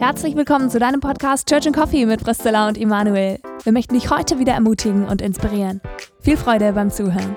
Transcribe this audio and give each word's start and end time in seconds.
Herzlich 0.00 0.34
willkommen 0.34 0.70
zu 0.70 0.78
deinem 0.78 1.00
Podcast 1.00 1.46
Church 1.46 1.66
and 1.66 1.76
Coffee 1.76 2.06
mit 2.06 2.24
Priscilla 2.24 2.66
und 2.68 2.78
Immanuel. 2.78 3.38
Wir 3.64 3.72
möchten 3.72 3.92
dich 3.92 4.08
heute 4.08 4.38
wieder 4.38 4.54
ermutigen 4.54 5.06
und 5.06 5.20
inspirieren. 5.20 5.82
Viel 6.20 6.38
Freude 6.38 6.72
beim 6.72 6.90
Zuhören. 6.90 7.36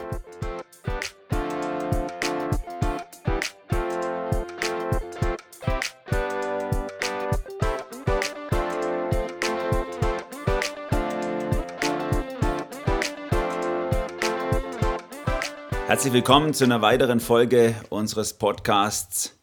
Herzlich 15.88 16.14
willkommen 16.14 16.54
zu 16.54 16.64
einer 16.64 16.82
weiteren 16.82 17.20
Folge 17.20 17.76
unseres 17.90 18.36
Podcasts 18.36 19.38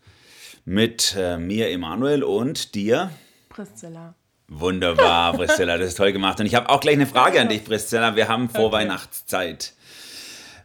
mit 0.65 1.15
äh, 1.17 1.37
mir, 1.37 1.71
Emanuel, 1.71 2.23
und 2.23 2.75
dir. 2.75 3.11
Priscilla. 3.49 4.15
Wunderbar, 4.49 5.33
Priscilla, 5.37 5.79
das 5.79 5.89
ist 5.89 5.97
toll 5.97 6.13
gemacht. 6.13 6.41
Und 6.41 6.47
ich 6.47 6.55
habe 6.55 6.69
auch 6.69 6.81
gleich 6.81 6.97
eine 6.97 7.07
Frage 7.07 7.41
an 7.41 7.49
dich, 7.49 7.65
Priscilla. 7.65 8.17
Wir 8.17 8.29
haben 8.29 8.49
Vorweihnachtszeit. 8.49 9.75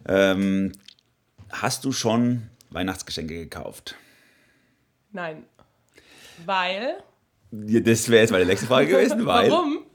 Ähm, 0.07 0.71
hast 1.51 1.85
du 1.85 1.91
schon 1.91 2.49
Weihnachtsgeschenke 2.69 3.35
gekauft? 3.35 3.95
Nein. 5.11 5.43
Weil. 6.45 6.97
Das 7.51 8.09
wäre 8.09 8.21
jetzt 8.21 8.31
meine 8.31 8.45
nächste 8.45 8.67
Frage 8.67 8.87
gewesen, 8.87 9.25
weil. 9.25 9.49
Warum? 9.49 9.85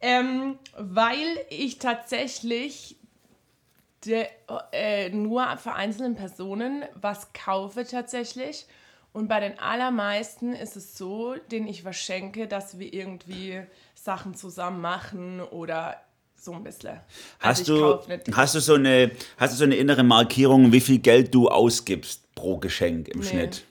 Ähm, 0.00 0.58
weil 0.78 1.38
ich 1.50 1.78
tatsächlich 1.78 2.96
de, 4.04 4.26
äh, 4.72 5.10
nur 5.10 5.56
für 5.58 5.74
einzelne 5.74 6.14
Personen 6.14 6.84
was 6.94 7.32
kaufe 7.32 7.84
tatsächlich. 7.84 8.66
Und 9.12 9.28
bei 9.28 9.40
den 9.40 9.58
allermeisten 9.58 10.52
ist 10.52 10.76
es 10.76 10.96
so, 10.96 11.34
denen 11.50 11.66
ich 11.66 11.84
was 11.84 11.96
schenke, 11.96 12.46
dass 12.46 12.78
wir 12.78 12.92
irgendwie 12.92 13.62
Sachen 13.94 14.34
zusammen 14.34 14.80
machen 14.80 15.40
oder 15.40 15.96
so 16.36 16.52
ein 16.52 16.62
bisschen. 16.62 17.00
Hast, 17.40 17.68
Also 17.68 17.96
du, 17.96 18.36
hast, 18.36 18.54
du 18.54 18.60
so 18.60 18.74
eine, 18.74 19.10
hast 19.36 19.52
du 19.54 19.58
so 19.58 19.64
eine 19.64 19.76
innere 19.76 20.04
Markierung, 20.04 20.72
wie 20.72 20.80
viel 20.80 20.98
Geld 20.98 21.34
du 21.34 21.48
ausgibst 21.48 22.34
pro 22.34 22.58
Geschenk 22.58 23.08
im 23.08 23.20
Nee. 23.20 23.26
Schnitt? 23.26 23.64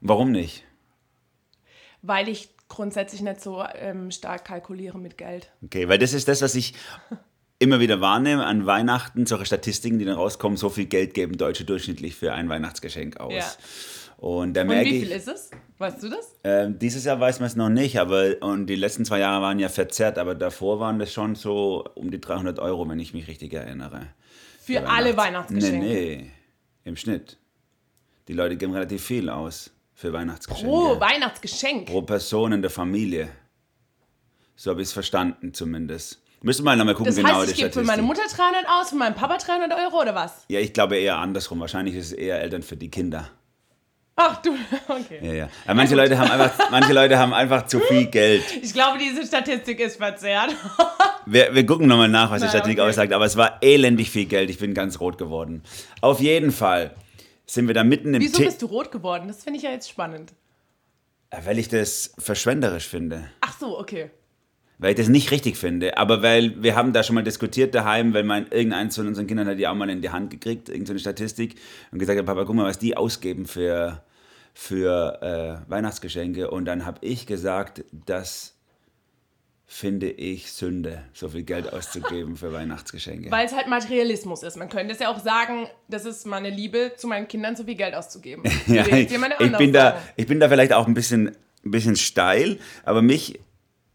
Warum 0.00 0.32
nicht? 0.32 0.64
Weil 2.02 2.28
ich 2.28 2.50
grundsätzlich 2.68 3.20
nicht 3.20 3.40
so 3.40 3.64
ähm, 3.74 4.10
stark 4.10 4.44
kalkuliere 4.44 4.98
mit 4.98 5.18
Geld. 5.18 5.50
Okay, 5.64 5.88
weil 5.88 5.98
das 5.98 6.12
ist 6.12 6.28
das, 6.28 6.40
was 6.40 6.54
ich 6.54 6.74
immer 7.58 7.80
wieder 7.80 8.00
wahrnehme 8.00 8.46
an 8.46 8.64
Weihnachten, 8.64 9.26
solche 9.26 9.44
Statistiken, 9.44 9.98
die 9.98 10.04
dann 10.04 10.14
rauskommen, 10.14 10.56
so 10.56 10.70
viel 10.70 10.86
Geld 10.86 11.12
geben 11.14 11.36
Deutsche 11.36 11.64
durchschnittlich 11.64 12.14
für 12.16 12.32
ein 12.32 12.48
Weihnachtsgeschenk 12.48 13.18
aus. 13.18 13.32
Ja. 13.34 13.44
Und 14.20 14.52
da 14.52 14.60
Und 14.62 14.66
merke 14.68 14.90
wie 14.90 14.96
ich, 14.98 15.04
viel 15.04 15.12
ist 15.16 15.28
es? 15.28 15.50
Weißt 15.78 16.02
du 16.02 16.10
das? 16.10 16.34
ähm, 16.44 16.78
dieses 16.78 17.04
Jahr 17.04 17.18
weiß 17.18 17.40
man 17.40 17.46
es 17.46 17.56
noch 17.56 17.70
nicht, 17.70 17.98
aber 17.98 18.34
und 18.42 18.66
die 18.66 18.74
letzten 18.76 19.06
zwei 19.06 19.18
Jahre 19.18 19.40
waren 19.42 19.58
ja 19.58 19.70
verzerrt, 19.70 20.18
aber 20.18 20.34
davor 20.34 20.78
waren 20.78 20.98
das 20.98 21.10
schon 21.10 21.34
so 21.36 21.84
um 21.94 22.10
die 22.10 22.20
300 22.20 22.58
Euro, 22.58 22.86
wenn 22.86 23.00
ich 23.00 23.14
mich 23.14 23.28
richtig 23.28 23.54
erinnere. 23.54 24.08
Für 24.62 24.86
alle 24.86 25.16
Weihnachtsgeschenke. 25.16 25.78
Nee, 25.86 26.16
nee, 26.18 26.30
im 26.84 26.96
Schnitt. 26.96 27.38
Die 28.28 28.34
Leute 28.34 28.56
geben 28.58 28.74
relativ 28.74 29.02
viel 29.02 29.30
aus 29.30 29.70
für 29.94 30.12
Weihnachtsgeschenke. 30.12 30.68
Pro 30.70 31.00
Weihnachtsgeschenk. 31.00 31.86
Pro 31.86 32.02
Person 32.02 32.52
in 32.52 32.60
der 32.60 32.70
Familie. 32.70 33.28
So 34.54 34.70
habe 34.70 34.82
ich 34.82 34.88
es 34.88 34.92
verstanden 34.92 35.54
zumindest. 35.54 36.20
Müssen 36.42 36.60
wir 36.60 36.64
mal 36.72 36.76
nochmal 36.76 36.94
gucken, 36.94 37.06
Das 37.06 37.16
genau 37.16 37.38
heißt, 37.40 37.48
die 37.48 37.52
ich 37.52 37.58
gebe 37.58 37.72
für 37.72 37.82
meine 37.84 38.02
Mutter 38.02 38.22
300 38.30 38.66
aus, 38.68 38.90
für 38.90 38.96
meinen 38.96 39.14
Papa 39.14 39.38
300 39.38 39.72
Euro 39.78 40.02
oder 40.02 40.14
was? 40.14 40.44
Ja, 40.48 40.60
ich 40.60 40.74
glaube 40.74 40.98
eher 40.98 41.16
andersrum. 41.16 41.60
Wahrscheinlich 41.60 41.94
ist 41.94 42.06
es 42.08 42.12
eher 42.12 42.40
Eltern 42.42 42.62
für 42.62 42.76
die 42.76 42.90
Kinder. 42.90 43.30
Ach 44.22 44.42
du, 44.42 44.54
okay. 44.86 45.18
Ja, 45.22 45.32
ja. 45.32 45.48
Aber 45.64 45.74
manche, 45.76 45.94
Leute 45.94 46.18
haben 46.18 46.30
einfach, 46.30 46.52
manche 46.70 46.92
Leute 46.92 47.18
haben 47.18 47.32
einfach 47.32 47.64
zu 47.66 47.80
viel 47.80 48.06
Geld. 48.06 48.44
Ich 48.60 48.74
glaube, 48.74 48.98
diese 48.98 49.26
Statistik 49.26 49.80
ist 49.80 49.96
verzerrt. 49.96 50.54
Wir, 51.26 51.54
wir 51.54 51.66
gucken 51.66 51.86
nochmal 51.86 52.08
nach, 52.08 52.30
was 52.30 52.40
die 52.40 52.48
Statistik 52.48 52.78
okay. 52.78 52.88
aussagt. 52.88 53.12
Aber 53.12 53.26
es 53.26 53.36
war 53.36 53.62
elendig 53.62 54.10
viel 54.10 54.24
Geld. 54.24 54.48
Ich 54.50 54.58
bin 54.58 54.72
ganz 54.72 54.98
rot 55.00 55.18
geworden. 55.18 55.62
Auf 56.00 56.18
jeden 56.18 56.50
Fall 56.50 56.94
sind 57.46 57.68
wir 57.68 57.74
da 57.74 57.84
mitten 57.84 58.14
im 58.14 58.22
Wieso 58.22 58.38
The- 58.38 58.44
bist 58.46 58.62
du 58.62 58.66
rot 58.66 58.90
geworden? 58.90 59.28
Das 59.28 59.44
finde 59.44 59.58
ich 59.58 59.64
ja 59.64 59.70
jetzt 59.70 59.88
spannend. 59.88 60.32
Weil 61.30 61.58
ich 61.58 61.68
das 61.68 62.12
verschwenderisch 62.18 62.88
finde. 62.88 63.30
Ach 63.42 63.56
so, 63.56 63.78
okay. 63.78 64.10
Weil 64.78 64.92
ich 64.92 64.96
das 64.96 65.08
nicht 65.08 65.30
richtig 65.30 65.58
finde. 65.58 65.98
Aber 65.98 66.22
weil 66.22 66.62
wir 66.62 66.74
haben 66.74 66.94
da 66.94 67.02
schon 67.02 67.14
mal 67.14 67.22
diskutiert 67.22 67.74
daheim, 67.74 68.14
weil 68.14 68.24
mein 68.24 68.48
irgendeins 68.50 68.96
von 68.96 69.06
unseren 69.06 69.26
Kindern 69.26 69.46
hat 69.46 69.58
die 69.58 69.68
auch 69.68 69.74
mal 69.74 69.90
in 69.90 70.00
die 70.00 70.10
Hand 70.10 70.30
gekriegt, 70.30 70.70
irgendeine 70.70 70.98
Statistik, 70.98 71.56
und 71.92 71.98
gesagt 71.98 72.18
hat, 72.18 72.26
Papa, 72.26 72.44
guck 72.44 72.56
mal, 72.56 72.64
was 72.64 72.78
die 72.78 72.96
ausgeben 72.96 73.46
für, 73.46 74.02
für 74.54 75.62
äh, 75.66 75.70
Weihnachtsgeschenke. 75.70 76.50
Und 76.50 76.64
dann 76.64 76.84
habe 76.84 76.98
ich 77.02 77.26
gesagt, 77.26 77.84
das 77.92 78.54
finde 79.72 80.10
ich 80.10 80.50
Sünde, 80.50 81.04
so 81.12 81.28
viel 81.28 81.44
Geld 81.44 81.72
auszugeben 81.72 82.36
für 82.36 82.52
Weihnachtsgeschenke. 82.52 83.30
Weil 83.30 83.46
es 83.46 83.54
halt 83.54 83.68
Materialismus 83.68 84.42
ist. 84.42 84.56
Man 84.56 84.68
könnte 84.68 84.92
es 84.92 84.98
ja 84.98 85.08
auch 85.08 85.20
sagen, 85.20 85.68
das 85.88 86.04
ist 86.04 86.26
meine 86.26 86.50
Liebe, 86.50 86.92
zu 86.96 87.06
meinen 87.06 87.28
Kindern 87.28 87.54
so 87.54 87.62
viel 87.62 87.76
Geld 87.76 87.94
auszugeben. 87.94 88.42
Ja, 88.66 88.84
ich, 88.86 89.12
ich, 89.12 89.56
bin 89.58 89.72
da, 89.72 90.02
ich 90.16 90.26
bin 90.26 90.40
da 90.40 90.48
vielleicht 90.48 90.72
auch 90.72 90.88
ein 90.88 90.94
bisschen, 90.94 91.36
ein 91.64 91.70
bisschen 91.70 91.94
steil, 91.94 92.58
aber 92.84 93.00
mich, 93.00 93.38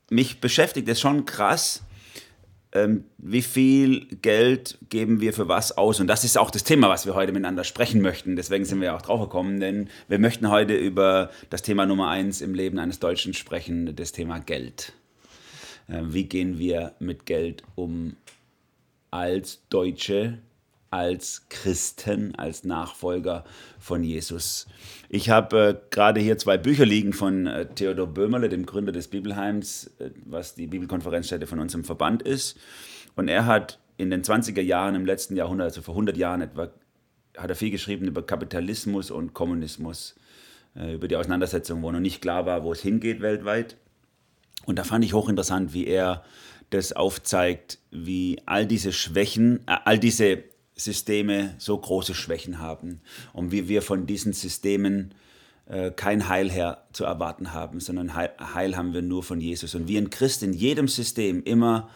mich 0.09 0.39
beschäftigt 0.39 0.87
es 0.87 1.01
schon 1.01 1.25
krass, 1.25 1.83
ähm, 2.75 3.05
wie 3.17 3.41
viel 3.41 4.05
Geld 4.21 4.77
geben 4.89 5.21
wir 5.21 5.33
für 5.33 5.47
was 5.47 5.77
aus. 5.77 6.01
Und 6.01 6.07
das 6.07 6.25
ist 6.25 6.37
auch 6.37 6.51
das 6.51 6.65
Thema, 6.65 6.89
was 6.89 7.05
wir 7.05 7.15
heute 7.15 7.31
miteinander 7.31 7.63
sprechen 7.63 8.01
möchten. 8.01 8.35
Deswegen 8.35 8.65
sind 8.65 8.81
wir 8.81 8.95
auch 8.95 9.01
drauf 9.01 9.21
gekommen, 9.21 9.61
denn 9.61 9.89
wir 10.09 10.19
möchten 10.19 10.49
heute 10.49 10.75
über 10.75 11.31
das 11.49 11.61
Thema 11.61 11.85
Nummer 11.85 12.09
eins 12.09 12.41
im 12.41 12.53
Leben 12.53 12.77
eines 12.77 12.99
Deutschen 12.99 13.33
sprechen, 13.33 13.95
das 13.95 14.11
Thema 14.11 14.39
Geld. 14.39 14.91
Äh, 15.87 16.01
wie 16.03 16.25
gehen 16.25 16.59
wir 16.59 16.93
mit 16.99 17.25
Geld 17.25 17.63
um 17.75 18.17
als 19.09 19.61
Deutsche, 19.69 20.39
als 20.95 21.45
Christen, 21.49 22.35
als 22.35 22.63
Nachfolger 22.63 23.43
von 23.79 24.01
Jesus. 24.01 24.65
Ich 25.09 25.29
habe 25.29 25.57
äh, 25.59 25.75
gerade 25.89 26.21
hier 26.21 26.37
zwei 26.37 26.57
Bücher 26.57 26.85
liegen 26.85 27.11
von 27.11 27.47
äh, 27.47 27.65
Theodor 27.65 28.07
Böhmerle, 28.07 28.47
dem 28.47 28.65
Gründer 28.65 28.93
des 28.93 29.09
Bibelheims, 29.09 29.91
äh, 29.99 30.11
was 30.23 30.55
die 30.55 30.67
Bibelkonferenzstätte 30.67 31.47
von 31.47 31.59
unserem 31.59 31.83
Verband 31.83 32.23
ist. 32.23 32.57
Und 33.17 33.27
er 33.27 33.45
hat 33.45 33.77
in 33.97 34.09
den 34.09 34.23
20er 34.23 34.61
Jahren 34.61 34.95
im 34.95 35.05
letzten 35.05 35.35
Jahrhundert, 35.35 35.65
also 35.65 35.81
vor 35.81 35.95
100 35.95 36.15
Jahren 36.15 36.39
etwa, 36.39 36.69
hat 37.35 37.49
er 37.49 37.57
viel 37.57 37.71
geschrieben 37.71 38.07
über 38.07 38.25
Kapitalismus 38.25 39.11
und 39.11 39.33
Kommunismus, 39.33 40.15
äh, 40.77 40.93
über 40.93 41.09
die 41.09 41.17
Auseinandersetzung, 41.17 41.81
wo 41.83 41.91
noch 41.91 41.99
nicht 41.99 42.21
klar 42.21 42.45
war, 42.45 42.63
wo 42.63 42.71
es 42.71 42.81
hingeht 42.81 43.19
weltweit. 43.19 43.75
Und 44.65 44.79
da 44.79 44.85
fand 44.85 45.03
ich 45.03 45.11
hochinteressant, 45.11 45.73
wie 45.73 45.87
er 45.87 46.23
das 46.69 46.93
aufzeigt, 46.93 47.79
wie 47.91 48.41
all 48.45 48.65
diese 48.65 48.93
Schwächen, 48.93 49.59
äh, 49.67 49.75
all 49.83 49.99
diese 49.99 50.54
Systeme 50.75 51.55
so 51.57 51.77
große 51.77 52.13
Schwächen 52.13 52.59
haben 52.59 53.01
und 53.33 53.51
wie 53.51 53.67
wir 53.69 53.81
von 53.81 54.05
diesen 54.05 54.33
Systemen 54.33 55.13
äh, 55.67 55.91
kein 55.91 56.27
Heil 56.27 56.51
her 56.51 56.83
zu 56.93 57.05
erwarten 57.05 57.53
haben, 57.53 57.79
sondern 57.79 58.13
Heil, 58.13 58.31
Heil 58.39 58.77
haben 58.77 58.93
wir 58.93 59.01
nur 59.01 59.23
von 59.23 59.41
Jesus. 59.41 59.73
Und 59.73 59.87
wie 59.87 59.97
ein 59.97 60.09
Christ 60.09 60.43
in 60.43 60.53
jedem 60.53 60.87
System 60.87 61.43
immer 61.43 61.89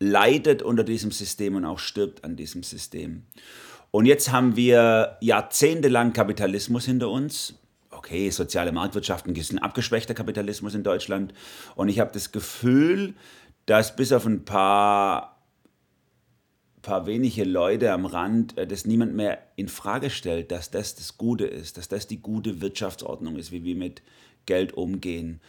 leidet 0.00 0.62
unter 0.62 0.84
diesem 0.84 1.10
System 1.10 1.56
und 1.56 1.64
auch 1.64 1.78
stirbt 1.78 2.24
an 2.24 2.36
diesem 2.36 2.62
System. 2.62 3.24
Und 3.90 4.06
jetzt 4.06 4.30
haben 4.30 4.54
wir 4.54 5.16
jahrzehntelang 5.20 6.12
Kapitalismus 6.12 6.84
hinter 6.84 7.10
uns. 7.10 7.54
Okay, 7.90 8.30
soziale 8.30 8.70
Marktwirtschaft, 8.70 9.26
ein 9.26 9.58
abgeschwächter 9.58 10.14
Kapitalismus 10.14 10.74
in 10.74 10.84
Deutschland. 10.84 11.32
Und 11.74 11.88
ich 11.88 11.98
habe 11.98 12.12
das 12.12 12.30
Gefühl, 12.30 13.14
dass 13.66 13.96
bis 13.96 14.12
auf 14.12 14.24
ein 14.24 14.44
paar, 14.44 15.37
paar 16.82 17.06
wenige 17.06 17.44
Leute 17.44 17.92
am 17.92 18.06
Rand 18.06 18.56
äh, 18.58 18.66
das 18.66 18.84
niemand 18.84 19.14
mehr 19.14 19.38
in 19.56 19.68
Frage 19.68 20.10
stellt, 20.10 20.50
dass 20.50 20.70
das 20.70 20.94
das 20.94 21.18
Gute 21.18 21.46
ist, 21.46 21.78
dass 21.78 21.88
das 21.88 22.06
die 22.06 22.20
gute 22.20 22.60
Wirtschaftsordnung 22.60 23.36
ist, 23.36 23.52
wie 23.52 23.64
wir 23.64 23.76
mit 23.76 24.02
Geld 24.46 24.72
umgehen. 24.74 25.40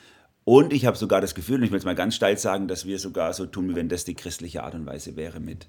Und 0.44 0.74
ich 0.74 0.86
habe 0.86 0.98
sogar 0.98 1.21
das 1.21 1.36
Gefühl, 1.36 1.57
und 1.57 1.63
ich 1.63 1.71
will 1.71 1.77
es 1.77 1.86
mal 1.86 1.95
ganz 1.95 2.15
steil 2.15 2.38
sagen, 2.38 2.68
dass 2.68 2.86
wir 2.86 3.00
sogar 3.00 3.33
so 3.33 3.45
tun, 3.45 3.69
wie 3.69 3.75
wenn 3.75 3.89
das 3.89 4.03
die 4.03 4.15
christliche 4.15 4.63
Art 4.63 4.74
und 4.74 4.86
Weise 4.86 5.15
wäre, 5.15 5.39
mit, 5.39 5.68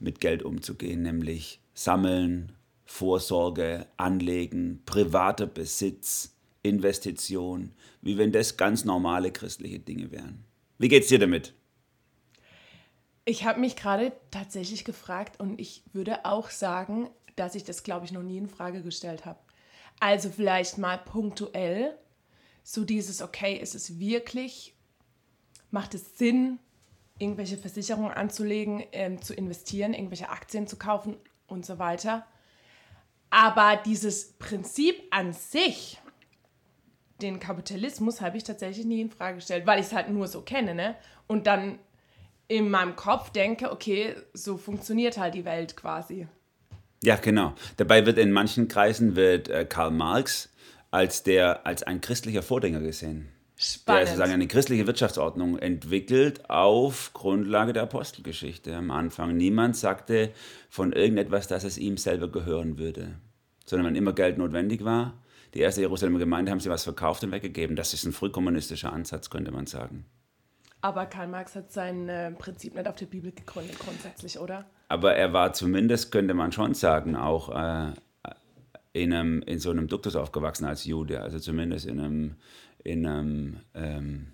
mit 0.00 0.20
Geld 0.20 0.42
umzugehen, 0.42 1.02
nämlich 1.02 1.60
sammeln, 1.74 2.52
Vorsorge, 2.84 3.86
Anlegen, 3.96 4.82
privater 4.86 5.46
Besitz, 5.46 6.34
Investition, 6.62 7.72
wie 8.00 8.18
wenn 8.18 8.32
das 8.32 8.56
ganz 8.56 8.84
normale 8.84 9.32
christliche 9.32 9.78
Dinge 9.78 10.10
wären. 10.10 10.44
Wie 10.78 10.88
geht's 10.88 11.08
dir 11.08 11.18
damit? 11.18 11.54
Ich 13.24 13.44
habe 13.44 13.60
mich 13.60 13.76
gerade 13.76 14.12
tatsächlich 14.30 14.84
gefragt 14.84 15.38
und 15.38 15.60
ich 15.60 15.84
würde 15.92 16.24
auch 16.24 16.50
sagen, 16.50 17.08
dass 17.36 17.54
ich 17.54 17.64
das, 17.64 17.84
glaube 17.84 18.04
ich, 18.04 18.12
noch 18.12 18.22
nie 18.22 18.38
in 18.38 18.48
Frage 18.48 18.82
gestellt 18.82 19.24
habe. 19.24 19.38
Also 20.00 20.30
vielleicht 20.30 20.78
mal 20.78 20.98
punktuell, 20.98 21.96
so 22.64 22.84
dieses, 22.84 23.22
okay, 23.22 23.56
ist 23.56 23.74
es 23.74 23.98
wirklich, 23.98 24.74
macht 25.70 25.94
es 25.94 26.18
Sinn, 26.18 26.58
irgendwelche 27.18 27.56
Versicherungen 27.56 28.12
anzulegen, 28.12 28.82
ähm, 28.92 29.22
zu 29.22 29.34
investieren, 29.34 29.94
irgendwelche 29.94 30.28
Aktien 30.28 30.66
zu 30.66 30.76
kaufen 30.76 31.16
und 31.46 31.64
so 31.64 31.78
weiter. 31.78 32.26
Aber 33.30 33.76
dieses 33.76 34.32
Prinzip 34.34 35.00
an 35.10 35.32
sich, 35.32 36.00
den 37.20 37.38
Kapitalismus 37.38 38.20
habe 38.20 38.36
ich 38.36 38.44
tatsächlich 38.44 38.84
nie 38.84 39.00
in 39.00 39.10
Frage 39.10 39.36
gestellt, 39.36 39.66
weil 39.66 39.78
ich 39.78 39.86
es 39.86 39.92
halt 39.92 40.10
nur 40.10 40.26
so 40.26 40.42
kenne, 40.42 40.74
ne? 40.74 40.96
Und 41.28 41.46
dann 41.46 41.78
in 42.52 42.68
meinem 42.68 42.96
Kopf 42.96 43.30
denke, 43.30 43.72
okay, 43.72 44.14
so 44.34 44.58
funktioniert 44.58 45.16
halt 45.16 45.34
die 45.34 45.46
Welt 45.46 45.74
quasi. 45.74 46.28
Ja, 47.02 47.16
genau. 47.16 47.54
Dabei 47.78 48.04
wird 48.04 48.18
in 48.18 48.30
manchen 48.30 48.68
Kreisen 48.68 49.16
wird 49.16 49.48
äh, 49.48 49.64
Karl 49.64 49.90
Marx 49.90 50.50
als 50.90 51.22
der 51.22 51.66
als 51.66 51.82
ein 51.82 52.02
christlicher 52.02 52.42
Vorgänger 52.42 52.80
gesehen. 52.80 53.28
Spannend. 53.56 54.00
Der 54.00 54.06
sozusagen 54.06 54.32
eine 54.32 54.46
christliche 54.46 54.86
Wirtschaftsordnung 54.86 55.58
entwickelt 55.58 56.50
auf 56.50 57.12
Grundlage 57.14 57.72
der 57.72 57.84
Apostelgeschichte. 57.84 58.76
Am 58.76 58.90
Anfang 58.90 59.36
niemand 59.36 59.76
sagte 59.76 60.30
von 60.68 60.92
irgendetwas, 60.92 61.48
dass 61.48 61.64
es 61.64 61.78
ihm 61.78 61.96
selber 61.96 62.28
gehören 62.28 62.76
würde, 62.76 63.14
sondern 63.64 63.88
wenn 63.88 63.96
immer 63.96 64.12
Geld 64.12 64.36
notwendig 64.36 64.84
war, 64.84 65.14
die 65.54 65.60
erste 65.60 65.80
Jerusalemer 65.80 66.18
Gemeinde 66.18 66.50
haben 66.50 66.60
sie 66.60 66.70
was 66.70 66.84
verkauft 66.84 67.24
und 67.24 67.32
weggegeben. 67.32 67.76
Das 67.76 67.94
ist 67.94 68.04
ein 68.04 68.12
frühkommunistischer 68.12 68.92
Ansatz, 68.92 69.30
könnte 69.30 69.52
man 69.52 69.66
sagen. 69.66 70.04
Aber 70.82 71.06
Karl 71.06 71.28
Marx 71.28 71.54
hat 71.54 71.72
sein 71.72 72.08
äh, 72.08 72.32
Prinzip 72.32 72.74
nicht 72.74 72.86
auf 72.88 72.96
der 72.96 73.06
Bibel 73.06 73.32
gegründet, 73.32 73.78
grundsätzlich, 73.78 74.38
oder? 74.38 74.66
Aber 74.88 75.14
er 75.14 75.32
war 75.32 75.52
zumindest, 75.52 76.12
könnte 76.12 76.34
man 76.34 76.52
schon 76.52 76.74
sagen, 76.74 77.16
auch 77.16 77.48
äh, 77.50 77.92
in, 78.92 79.12
einem, 79.12 79.42
in 79.42 79.58
so 79.58 79.70
einem 79.70 79.86
Duktus 79.88 80.16
aufgewachsen 80.16 80.64
als 80.66 80.84
Jude. 80.84 81.22
Also 81.22 81.38
zumindest 81.38 81.86
in 81.86 82.00
einem, 82.00 82.34
in 82.84 83.06
einem 83.06 83.60
ähm, 83.74 84.32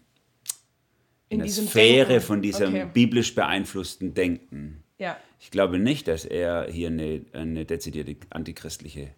in, 1.28 1.40
In 1.40 1.46
der 1.46 1.48
Sphäre 1.48 2.08
Denken. 2.08 2.26
von 2.26 2.42
diesem 2.42 2.68
Okay. 2.68 2.88
biblisch 2.92 3.34
beeinflussten 3.34 4.14
Denken. 4.14 4.82
Ja. 4.98 5.16
Ich 5.38 5.50
glaube 5.50 5.78
nicht, 5.78 6.08
dass 6.08 6.24
er 6.24 6.66
hier 6.70 6.88
eine, 6.88 7.24
eine 7.34 7.64
dezidierte 7.66 8.16
antichristliche 8.30 9.10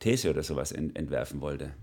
These 0.00 0.30
oder 0.30 0.42
sowas 0.42 0.72
ent, 0.72 0.96
entwerfen 0.98 1.40
wollte, 1.42 1.74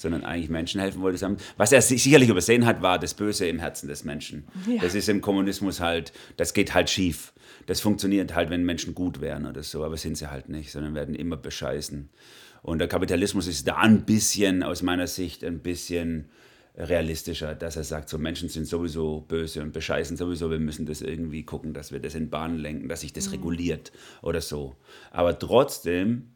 sondern 0.00 0.24
eigentlich 0.24 0.48
Menschen 0.48 0.80
helfen 0.80 1.00
wollte. 1.02 1.36
Was 1.56 1.72
er 1.72 1.82
si- 1.82 1.98
sicherlich 1.98 2.28
übersehen 2.28 2.66
hat, 2.66 2.82
war 2.82 2.98
das 2.98 3.14
Böse 3.14 3.46
im 3.46 3.58
Herzen 3.58 3.88
des 3.88 4.04
Menschen. 4.04 4.46
Ja. 4.66 4.80
Das 4.82 4.94
ist 4.94 5.08
im 5.08 5.20
Kommunismus 5.20 5.80
halt, 5.80 6.12
das 6.36 6.54
geht 6.54 6.74
halt 6.74 6.88
schief. 6.90 7.32
Das 7.66 7.80
funktioniert 7.80 8.34
halt, 8.34 8.50
wenn 8.50 8.64
Menschen 8.64 8.94
gut 8.94 9.20
wären 9.20 9.44
oder 9.46 9.62
so, 9.62 9.84
aber 9.84 9.96
sind 9.96 10.16
sie 10.16 10.30
halt 10.30 10.48
nicht, 10.48 10.70
sondern 10.72 10.94
werden 10.94 11.14
immer 11.14 11.36
bescheißen. 11.36 12.08
Und 12.62 12.78
der 12.78 12.88
Kapitalismus 12.88 13.46
ist 13.46 13.68
da 13.68 13.76
ein 13.76 14.04
bisschen, 14.04 14.62
aus 14.62 14.82
meiner 14.82 15.06
Sicht, 15.06 15.44
ein 15.44 15.60
bisschen 15.60 16.28
realistischer, 16.76 17.54
dass 17.54 17.76
er 17.76 17.84
sagt, 17.84 18.08
so 18.08 18.18
Menschen 18.18 18.48
sind 18.48 18.66
sowieso 18.66 19.22
böse 19.22 19.62
und 19.62 19.72
bescheißen 19.72 20.16
sowieso, 20.16 20.50
wir 20.50 20.60
müssen 20.60 20.86
das 20.86 21.00
irgendwie 21.02 21.42
gucken, 21.42 21.74
dass 21.74 21.90
wir 21.92 21.98
das 21.98 22.14
in 22.14 22.30
Bahnen 22.30 22.56
lenken, 22.58 22.88
dass 22.88 23.00
sich 23.00 23.12
das 23.12 23.32
reguliert 23.32 23.90
oder 24.22 24.40
so. 24.40 24.76
Aber 25.10 25.36
trotzdem 25.38 26.30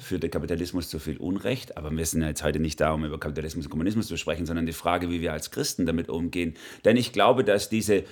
führt 0.00 0.22
der 0.22 0.30
Kapitalismus 0.30 0.88
zu 0.88 0.98
viel 0.98 1.16
Unrecht, 1.18 1.76
aber 1.76 1.90
wir 1.90 2.04
sind 2.06 2.22
jetzt 2.22 2.42
heute 2.42 2.58
nicht 2.58 2.80
da, 2.80 2.92
um 2.92 3.04
über 3.04 3.20
Kapitalismus 3.20 3.66
und 3.66 3.70
Kommunismus 3.70 4.06
zu 4.08 4.16
sprechen, 4.16 4.46
sondern 4.46 4.66
die 4.66 4.72
Frage, 4.72 5.10
wie 5.10 5.20
wir 5.20 5.32
als 5.32 5.50
Christen 5.50 5.86
damit 5.86 6.08
umgehen. 6.08 6.54
Denn 6.84 6.96
ich 6.96 7.12
glaube, 7.12 7.44
dass 7.44 7.68
diese 7.68 8.04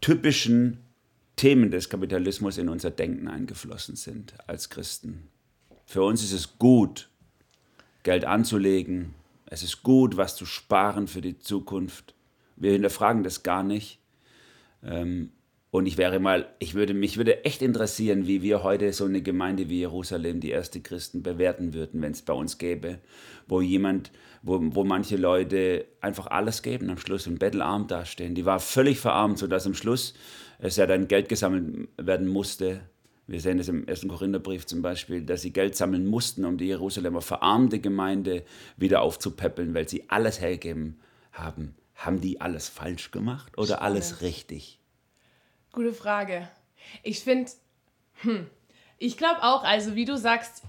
typischen 0.00 0.78
Themen 1.36 1.70
des 1.70 1.88
Kapitalismus 1.88 2.58
in 2.58 2.68
unser 2.68 2.90
Denken 2.90 3.28
eingeflossen 3.28 3.96
sind 3.96 4.34
als 4.46 4.70
Christen. 4.70 5.28
Für 5.84 6.02
uns 6.02 6.22
ist 6.22 6.32
es 6.32 6.58
gut, 6.58 7.08
Geld 8.02 8.24
anzulegen. 8.24 9.14
Es 9.46 9.62
ist 9.62 9.82
gut, 9.82 10.16
was 10.16 10.34
zu 10.34 10.46
sparen 10.46 11.06
für 11.06 11.20
die 11.20 11.38
Zukunft. 11.38 12.14
Wir 12.56 12.72
hinterfragen 12.72 13.22
das 13.22 13.42
gar 13.42 13.62
nicht. 13.62 13.98
Ähm, 14.82 15.30
und 15.76 15.84
ich 15.84 15.98
wäre 15.98 16.20
mal, 16.20 16.48
ich 16.58 16.72
würde, 16.72 16.94
mich 16.94 17.18
würde 17.18 17.44
echt 17.44 17.60
interessieren, 17.60 18.26
wie 18.26 18.40
wir 18.40 18.62
heute 18.62 18.94
so 18.94 19.04
eine 19.04 19.20
Gemeinde 19.20 19.68
wie 19.68 19.80
Jerusalem, 19.80 20.40
die 20.40 20.48
erste 20.48 20.80
Christen, 20.80 21.22
bewerten 21.22 21.74
würden, 21.74 22.00
wenn 22.00 22.12
es 22.12 22.22
bei 22.22 22.32
uns 22.32 22.56
gäbe, 22.56 22.98
wo 23.46 23.60
jemand, 23.60 24.10
wo, 24.42 24.58
wo 24.74 24.84
manche 24.84 25.18
Leute 25.18 25.84
einfach 26.00 26.28
alles 26.28 26.62
geben 26.62 26.88
am 26.88 26.96
Schluss 26.96 27.26
und 27.26 27.38
bettelarm 27.38 27.88
dastehen. 27.88 28.34
Die 28.34 28.46
war 28.46 28.58
völlig 28.58 28.98
verarmt, 28.98 29.38
sodass 29.38 29.66
am 29.66 29.74
Schluss 29.74 30.14
es 30.60 30.76
ja 30.76 30.86
dann 30.86 31.08
Geld 31.08 31.28
gesammelt 31.28 31.90
werden 31.98 32.26
musste. 32.26 32.80
Wir 33.26 33.42
sehen 33.42 33.58
das 33.58 33.68
im 33.68 33.86
ersten 33.86 34.08
Korintherbrief 34.08 34.64
zum 34.64 34.80
Beispiel, 34.80 35.26
dass 35.26 35.42
sie 35.42 35.52
Geld 35.52 35.76
sammeln 35.76 36.06
mussten, 36.06 36.46
um 36.46 36.56
die 36.56 36.68
Jerusalemer 36.68 37.20
verarmte 37.20 37.80
Gemeinde 37.80 38.44
wieder 38.78 39.02
aufzupäppeln, 39.02 39.74
weil 39.74 39.90
sie 39.90 40.08
alles 40.08 40.40
hergeben 40.40 41.00
haben. 41.32 41.74
Haben 41.94 42.22
die 42.22 42.40
alles 42.40 42.70
falsch 42.70 43.10
gemacht 43.10 43.58
oder 43.58 43.82
alles 43.82 44.22
richtig? 44.22 44.80
Gute 45.76 45.92
Frage. 45.92 46.48
Ich 47.02 47.20
finde, 47.20 47.50
hm, 48.22 48.46
ich 48.96 49.18
glaube 49.18 49.42
auch, 49.42 49.62
also 49.62 49.94
wie 49.94 50.06
du 50.06 50.16
sagst, 50.16 50.62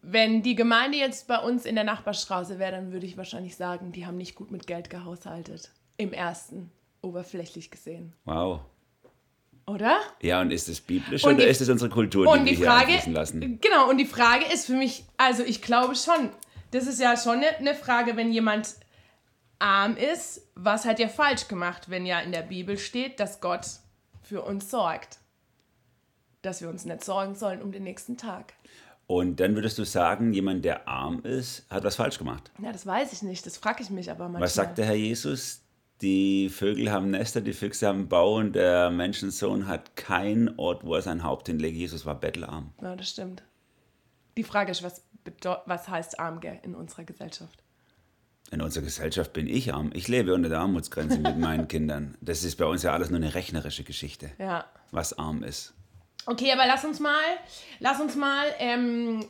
wenn 0.00 0.42
die 0.44 0.54
Gemeinde 0.54 0.96
jetzt 0.96 1.26
bei 1.26 1.38
uns 1.38 1.64
in 1.66 1.74
der 1.74 1.82
Nachbarstraße 1.82 2.60
wäre, 2.60 2.70
dann 2.70 2.92
würde 2.92 3.04
ich 3.04 3.16
wahrscheinlich 3.16 3.56
sagen, 3.56 3.90
die 3.90 4.06
haben 4.06 4.16
nicht 4.16 4.36
gut 4.36 4.52
mit 4.52 4.68
Geld 4.68 4.90
gehaushaltet. 4.90 5.70
Im 5.96 6.12
ersten, 6.12 6.70
oberflächlich 7.02 7.72
gesehen. 7.72 8.12
Wow. 8.24 8.60
Oder? 9.66 9.98
Ja, 10.20 10.40
und 10.40 10.52
ist 10.52 10.68
es 10.68 10.80
biblisch 10.80 11.24
Und 11.24 11.34
oder 11.34 11.44
die- 11.44 11.50
ist 11.50 11.60
es 11.60 11.68
unsere 11.68 11.90
Kultur, 11.90 12.28
Und 12.30 12.44
die 12.44 12.52
die 12.54 12.60
wir 12.60 12.66
Frage, 12.68 12.92
hier 12.98 13.12
lassen? 13.12 13.58
genau, 13.60 13.90
und 13.90 13.98
die 13.98 14.06
Frage 14.06 14.44
ist 14.54 14.66
für 14.66 14.74
mich, 14.74 15.04
also 15.16 15.42
ich 15.42 15.62
glaube 15.62 15.96
schon, 15.96 16.30
das 16.70 16.86
ist 16.86 17.00
ja 17.00 17.16
schon 17.16 17.38
eine, 17.38 17.56
eine 17.58 17.74
Frage, 17.74 18.16
wenn 18.16 18.30
jemand 18.32 18.76
arm 19.58 19.96
ist, 19.96 20.46
was 20.54 20.84
hat 20.84 21.00
er 21.00 21.08
falsch 21.08 21.48
gemacht, 21.48 21.90
wenn 21.90 22.06
ja 22.06 22.20
in 22.20 22.30
der 22.30 22.42
Bibel 22.42 22.78
steht, 22.78 23.18
dass 23.18 23.40
Gott 23.40 23.66
für 24.32 24.42
uns 24.42 24.70
sorgt. 24.70 25.18
Dass 26.40 26.62
wir 26.62 26.70
uns 26.70 26.86
nicht 26.86 27.04
sorgen 27.04 27.34
sollen 27.34 27.60
um 27.60 27.70
den 27.70 27.84
nächsten 27.84 28.16
Tag. 28.16 28.54
Und 29.06 29.40
dann 29.40 29.54
würdest 29.54 29.76
du 29.76 29.84
sagen, 29.84 30.32
jemand, 30.32 30.64
der 30.64 30.88
arm 30.88 31.22
ist, 31.22 31.66
hat 31.68 31.84
was 31.84 31.96
falsch 31.96 32.16
gemacht. 32.16 32.50
Ja, 32.62 32.72
das 32.72 32.86
weiß 32.86 33.12
ich 33.12 33.22
nicht, 33.22 33.44
das 33.44 33.58
frage 33.58 33.82
ich 33.82 33.90
mich 33.90 34.10
aber 34.10 34.24
manchmal. 34.24 34.42
Was 34.42 34.54
sagt 34.54 34.78
der 34.78 34.86
Herr 34.86 34.94
Jesus? 34.94 35.60
Die 36.00 36.48
Vögel 36.48 36.90
haben 36.90 37.10
Nester, 37.10 37.42
die 37.42 37.52
Füchse 37.52 37.86
haben 37.86 38.08
Bau 38.08 38.36
und 38.36 38.54
der 38.54 38.90
Menschensohn 38.90 39.66
hat 39.68 39.96
keinen 39.96 40.58
Ort, 40.58 40.82
wo 40.82 40.94
er 40.94 41.02
sein 41.02 41.24
Haupt 41.24 41.48
hinlegt. 41.48 41.76
Jesus 41.76 42.06
war 42.06 42.18
bettelarm. 42.18 42.72
Ja, 42.80 42.96
das 42.96 43.10
stimmt. 43.10 43.42
Die 44.38 44.44
Frage 44.44 44.72
ist, 44.72 44.82
was, 44.82 45.04
was 45.66 45.88
heißt 45.88 46.18
arm 46.18 46.40
in 46.62 46.74
unserer 46.74 47.04
Gesellschaft? 47.04 47.61
In 48.52 48.60
unserer 48.60 48.84
Gesellschaft 48.84 49.32
bin 49.32 49.46
ich 49.46 49.72
arm. 49.72 49.90
Ich 49.94 50.08
lebe 50.08 50.34
unter 50.34 50.50
der 50.50 50.58
Armutsgrenze 50.60 51.18
mit 51.18 51.38
meinen 51.38 51.68
Kindern. 51.68 52.16
Das 52.20 52.44
ist 52.44 52.56
bei 52.56 52.66
uns 52.66 52.82
ja 52.82 52.92
alles 52.92 53.08
nur 53.10 53.16
eine 53.18 53.34
rechnerische 53.34 53.82
Geschichte, 53.82 54.30
Ja. 54.38 54.66
was 54.90 55.18
arm 55.18 55.42
ist. 55.42 55.72
Okay, 56.26 56.52
aber 56.52 56.66
lass 56.66 56.84
uns 56.84 57.00
mal, 57.00 57.18
lass 57.80 57.98
uns 57.98 58.14
mal, 58.14 58.44
ähm, 58.58 59.24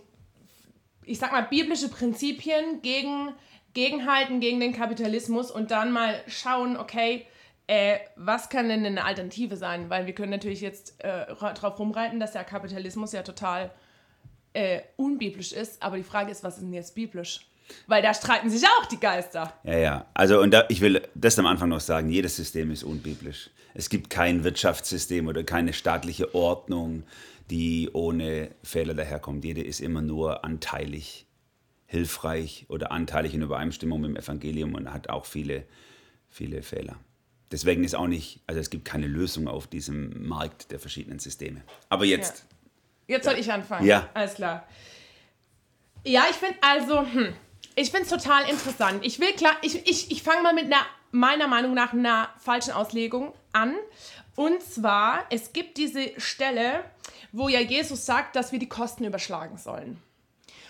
ich 1.05 1.19
sag 1.21 1.31
mal, 1.33 1.43
biblische 1.45 1.89
Prinzipien 1.89 2.83
gegen, 2.83 3.33
gegenhalten 3.75 4.41
gegen 4.41 4.59
den 4.61 4.73
Kapitalismus 4.75 5.51
und 5.53 5.71
dann 5.71 5.93
mal 5.93 6.21
schauen, 6.27 6.77
okay, 6.77 7.25
äh, 7.69 7.99
was 8.17 8.49
kann 8.51 8.69
denn 8.69 8.85
eine 8.85 9.05
Alternative 9.05 9.57
sein? 9.57 9.89
Weil 9.89 10.07
wir 10.07 10.15
können 10.15 10.33
natürlich 10.33 10.61
jetzt 10.61 11.01
äh, 11.01 11.09
ra- 11.09 11.53
drauf 11.53 11.79
rumreiten, 11.79 12.19
dass 12.19 12.33
der 12.33 12.43
Kapitalismus 12.45 13.13
ja 13.13 13.23
total 13.23 13.71
äh, 14.53 14.81
unbiblisch 14.97 15.53
ist, 15.53 15.81
aber 15.81 15.97
die 15.97 16.03
Frage 16.03 16.33
ist, 16.33 16.43
was 16.43 16.57
ist 16.57 16.65
denn 16.65 16.73
jetzt 16.75 16.95
biblisch? 16.97 17.47
Weil 17.87 18.03
da 18.03 18.15
streiten 18.15 18.51
sich 18.51 18.65
auch 18.67 18.87
die 18.87 18.99
Geister. 18.99 19.53
Ja, 19.65 19.79
ja. 19.79 20.07
Also, 20.15 20.41
und 20.41 20.51
da, 20.53 20.65
ich 20.69 20.81
will 20.81 21.03
das 21.15 21.39
am 21.39 21.47
Anfang 21.47 21.69
noch 21.69 21.81
sagen: 21.81 22.11
jedes 22.11 22.37
System 22.37 22.71
ist 22.71 22.83
unbiblisch. 22.85 23.51
Es 23.75 23.89
gibt 23.89 24.11
kein 24.11 24.45
Wirtschaftssystem 24.45 25.29
oder 25.29 25.45
keine 25.45 25.73
staatliche 25.73 26.35
Ordnung, 26.35 27.05
die 27.51 27.91
ohne 27.93 28.51
Fehler 28.63 28.95
daherkommt. 28.95 29.45
Jede 29.45 29.63
ist 29.63 29.81
immer 29.81 30.03
nur 30.03 30.45
anteilig 30.45 31.27
hilfreich 31.87 32.67
oder 32.69 32.93
anteilig 32.93 33.35
in 33.35 33.43
Übereinstimmung 33.43 34.01
mit 34.01 34.11
dem 34.11 34.17
Evangelium 34.17 34.75
und 34.75 34.93
hat 34.93 35.11
auch 35.11 35.27
viele, 35.27 35.65
viele 36.29 36.63
Fehler. 36.63 36.97
Deswegen 37.51 37.85
ist 37.85 37.95
auch 37.95 38.07
nicht, 38.07 38.41
also 38.47 38.61
es 38.61 38.71
gibt 38.71 38.87
keine 38.87 39.07
Lösung 39.07 39.47
auf 39.47 39.67
diesem 39.67 40.27
Markt 40.27 40.71
der 40.71 40.79
verschiedenen 40.79 41.19
Systeme. 41.19 41.61
Aber 41.91 42.07
jetzt, 42.07 42.47
Jetzt 43.07 43.25
soll 43.25 43.39
ich 43.39 43.51
anfangen. 43.53 43.87
Ja. 43.87 44.09
Alles 44.15 44.35
klar. 44.35 44.67
Ja, 46.05 46.25
ich 46.31 46.37
finde 46.37 46.57
also, 46.61 47.01
hm, 47.01 47.35
ich 47.75 47.91
finde 47.91 48.05
es 48.05 48.09
total 48.09 48.49
interessant. 48.49 49.05
Ich 49.05 49.21
will 49.21 49.33
klar, 49.33 49.53
ich, 49.63 49.87
ich, 49.89 50.11
ich 50.11 50.23
fange 50.23 50.43
mal 50.43 50.55
mit 50.55 50.67
einer, 50.67 50.85
meiner 51.11 51.49
Meinung 51.49 51.75
nach, 51.75 51.93
einer 51.93 52.29
falschen 52.39 52.73
Auslegung 52.73 53.33
an. 53.53 53.75
Und 54.35 54.63
zwar, 54.63 55.25
es 55.31 55.53
gibt 55.53 55.77
diese 55.77 56.19
Stelle, 56.19 56.85
wo 57.33 57.49
ja 57.49 57.61
Jesus 57.61 58.07
sagt, 58.07 58.37
dass 58.37 58.53
wir 58.53 58.59
die 58.59 58.69
Kosten 58.69 59.05
überschlagen 59.05 59.59
sollen. 59.59 60.03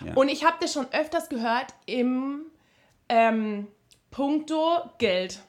Ja. 0.05 0.13
Und 0.15 0.29
ich 0.29 0.45
habe 0.45 0.57
das 0.59 0.73
schon 0.73 0.87
öfters 0.91 1.29
gehört 1.29 1.73
im 1.85 2.45
ähm, 3.09 3.67
Punkto 4.11 4.89
Geld. 4.97 5.39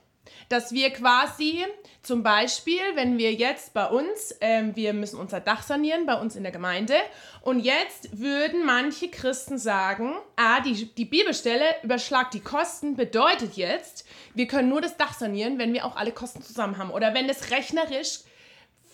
Dass 0.49 0.73
wir 0.73 0.90
quasi 0.90 1.64
zum 2.02 2.23
Beispiel, 2.23 2.81
wenn 2.95 3.19
wir 3.19 3.33
jetzt 3.33 3.75
bei 3.75 3.87
uns, 3.87 4.35
ähm, 4.40 4.76
wir 4.76 4.93
müssen 4.93 5.19
unser 5.19 5.40
Dach 5.40 5.62
sanieren, 5.62 6.07
bei 6.07 6.14
uns 6.14 6.37
in 6.37 6.43
der 6.43 6.52
Gemeinde, 6.52 6.95
und 7.40 7.61
jetzt 7.61 8.19
würden 8.19 8.64
manche 8.64 9.09
Christen 9.09 9.59
sagen, 9.59 10.14
ah, 10.37 10.61
die, 10.61 10.87
die 10.95 11.04
Bibelstelle 11.04 11.64
überschlagt 11.83 12.35
die 12.35 12.40
Kosten, 12.40 12.97
bedeutet 12.97 13.57
jetzt, 13.57 14.07
wir 14.35 14.47
können 14.47 14.69
nur 14.69 14.81
das 14.81 14.97
Dach 14.97 15.14
sanieren, 15.14 15.59
wenn 15.59 15.73
wir 15.73 15.85
auch 15.85 15.97
alle 15.97 16.12
Kosten 16.12 16.43
zusammen 16.43 16.78
haben. 16.78 16.90
Oder 16.90 17.14
wenn 17.14 17.28
es 17.28 17.50
rechnerisch 17.50 18.21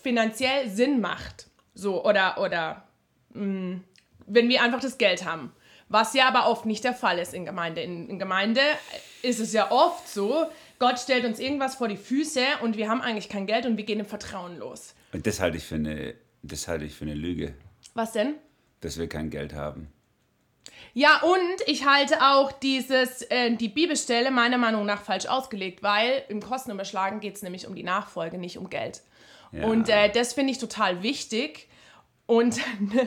finanziell 0.03 0.69
Sinn 0.69 1.01
macht. 1.01 1.47
So, 1.75 2.05
oder, 2.05 2.39
oder 2.39 2.85
wenn 3.33 3.85
wir 4.49 4.63
einfach 4.63 4.81
das 4.81 4.99
Geld 4.99 5.25
haben. 5.25 5.53
Was 5.89 6.15
ja 6.15 6.29
aber 6.29 6.49
oft 6.49 6.67
nicht 6.67 6.85
der 6.85 6.95
Fall 6.95 7.19
ist 7.19 7.35
in 7.35 7.45
Gemeinde. 7.45 7.83
In, 7.83 8.09
in 8.09 8.19
Gemeinde 8.19 8.61
ist 9.23 9.41
es 9.41 9.53
ja 9.53 9.71
oft 9.71 10.09
so, 10.09 10.47
Gott 10.81 10.99
stellt 10.99 11.27
uns 11.27 11.39
irgendwas 11.39 11.75
vor 11.75 11.89
die 11.89 11.99
Füße 11.99 12.41
und 12.63 12.77
wir 12.79 12.89
haben 12.89 13.03
eigentlich 13.03 13.29
kein 13.29 13.47
Geld 13.47 13.67
und 13.67 13.77
wir 13.77 13.85
gehen 13.85 14.01
im 14.01 14.07
Vertrauen 14.07 14.59
los. 14.59 14.95
Und 15.13 15.27
das 15.27 15.39
halte 15.39 15.59
ich 15.59 15.65
für 15.65 15.75
eine, 15.75 16.15
das 16.43 16.69
halte 16.69 16.87
ich 16.87 16.95
für 16.95 17.05
eine 17.05 17.15
Lüge, 17.15 17.55
Was 17.93 18.13
denn? 18.13 18.37
dass 18.81 18.99
wir 18.99 19.07
kein 19.07 19.29
Geld 19.29 19.55
haben. 19.55 19.93
Ja, 20.95 21.21
und 21.21 21.69
ich 21.69 21.87
halte 21.87 22.23
auch 22.23 22.51
dieses, 22.51 23.23
äh, 23.31 23.55
die 23.57 23.69
Bibelstelle 23.69 24.31
meiner 24.31 24.57
Meinung 24.57 24.87
nach 24.87 25.03
falsch 25.03 25.27
ausgelegt, 25.27 25.83
weil 25.83 26.25
im 26.29 26.41
Kostenüberschlagen 26.41 27.21
geht 27.21 27.37
es 27.37 27.43
nämlich 27.43 27.67
um 27.67 27.75
die 27.75 27.83
Nachfolge, 27.83 28.39
nicht 28.39 28.57
um 28.57 28.71
Geld. 28.71 29.03
Ja. 29.53 29.67
Und 29.67 29.91
äh, 29.91 30.11
das 30.11 30.33
finde 30.33 30.53
ich 30.53 30.59
total 30.59 31.03
wichtig. 31.03 31.69
Und 32.25 32.59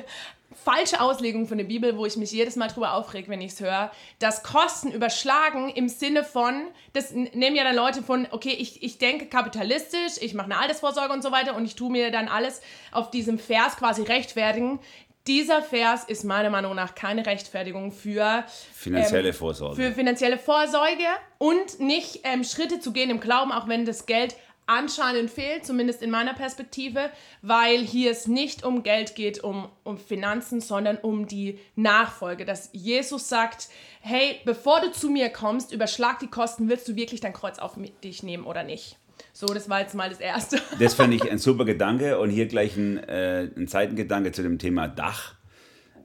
falsche 0.56 1.02
Auslegung 1.02 1.48
von 1.48 1.58
der 1.58 1.66
Bibel, 1.66 1.98
wo 1.98 2.06
ich 2.06 2.18
mich 2.18 2.32
jedes 2.32 2.56
Mal 2.56 2.68
drüber 2.68 2.94
aufreg, 2.94 3.30
wenn 3.30 3.42
ich 3.42 3.54
es 3.54 3.60
höre, 3.60 3.92
dass 4.20 4.44
Kosten 4.44 4.92
überschlagen 4.92 5.70
im 5.70 5.90
Sinne 5.90 6.24
von, 6.24 6.68
das 6.94 7.12
nehmen 7.12 7.56
ja 7.56 7.64
dann 7.64 7.76
Leute 7.76 8.04
von, 8.04 8.28
okay, 8.32 8.56
ich, 8.58 8.84
ich 8.84 8.98
denke 8.98 9.28
kapitalistisch, 9.28 10.14
ich 10.22 10.34
mache 10.34 10.46
eine 10.46 10.60
Altersvorsorge 10.60 11.14
und 11.14 11.24
so 11.24 11.32
weiter 11.32 11.56
und 11.56 11.66
ich 11.66 11.76
tue 11.76 11.92
mir 11.92 12.12
dann 12.12 12.28
alles 12.28 12.62
auf 12.92 13.12
diesem 13.12 13.40
Vers 13.40 13.78
quasi 13.78 14.04
rechtfertigen. 14.04 14.80
Dieser 15.28 15.62
Vers 15.62 16.04
ist 16.04 16.26
meiner 16.26 16.50
Meinung 16.50 16.76
nach 16.76 16.96
keine 16.96 17.26
Rechtfertigung 17.26 17.94
für 17.94 18.44
Finanzielle 18.74 19.30
ähm, 19.30 19.34
Vorsorge. 19.34 19.76
für 19.82 19.92
finanzielle 19.94 20.38
Vorsorge 20.38 21.06
und 21.38 21.80
nicht 21.80 22.20
ähm, 22.26 22.44
Schritte 22.44 22.82
zu 22.82 22.92
gehen 22.92 23.10
im 23.10 23.22
Glauben, 23.22 23.54
auch 23.54 23.70
wenn 23.70 23.86
das 23.86 24.06
Geld 24.06 24.36
anscheinend 24.66 25.30
fehlt, 25.30 25.66
zumindest 25.66 26.02
in 26.02 26.10
meiner 26.10 26.34
Perspektive, 26.34 27.10
weil 27.42 27.80
hier 27.80 28.12
es 28.12 28.28
nicht 28.28 28.64
um 28.64 28.84
Geld 28.84 29.16
geht, 29.16 29.44
um, 29.44 29.70
um 29.84 29.98
Finanzen, 29.98 30.62
sondern 30.62 30.98
um 30.98 31.28
die 31.28 31.60
Nachfolge. 31.76 32.46
Dass 32.46 32.70
Jesus 32.72 33.30
sagt, 33.30 33.70
hey, 34.02 34.40
bevor 34.46 34.82
du 34.82 34.92
zu 34.92 35.10
mir 35.10 35.30
kommst, 35.30 35.72
überschlag 35.74 36.20
die 36.20 36.28
Kosten, 36.28 36.70
willst 36.70 36.88
du 36.88 36.96
wirklich 36.96 37.22
dein 37.22 37.34
Kreuz 37.34 37.60
auf 37.60 37.78
dich 38.04 38.24
nehmen 38.24 38.46
oder 38.46 38.64
nicht? 38.64 38.98
So, 39.32 39.48
das 39.48 39.70
war 39.70 39.82
jetzt 39.82 39.96
mal 39.96 40.10
das 40.10 40.20
Erste. 40.20 40.60
Das 40.80 40.94
fand 40.94 41.14
ich 41.14 41.30
ein 41.30 41.38
super 41.38 41.66
Gedanke 41.66 42.20
und 42.20 42.30
hier 42.30 42.48
gleich 42.48 42.76
ein, 42.76 42.98
äh, 42.98 43.50
ein 43.56 43.68
Seitengedanke 43.68 44.32
zu 44.32 44.44
dem 44.44 44.60
Thema 44.60 44.88
Dach. 44.88 45.36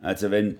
Also 0.01 0.31
wenn 0.31 0.59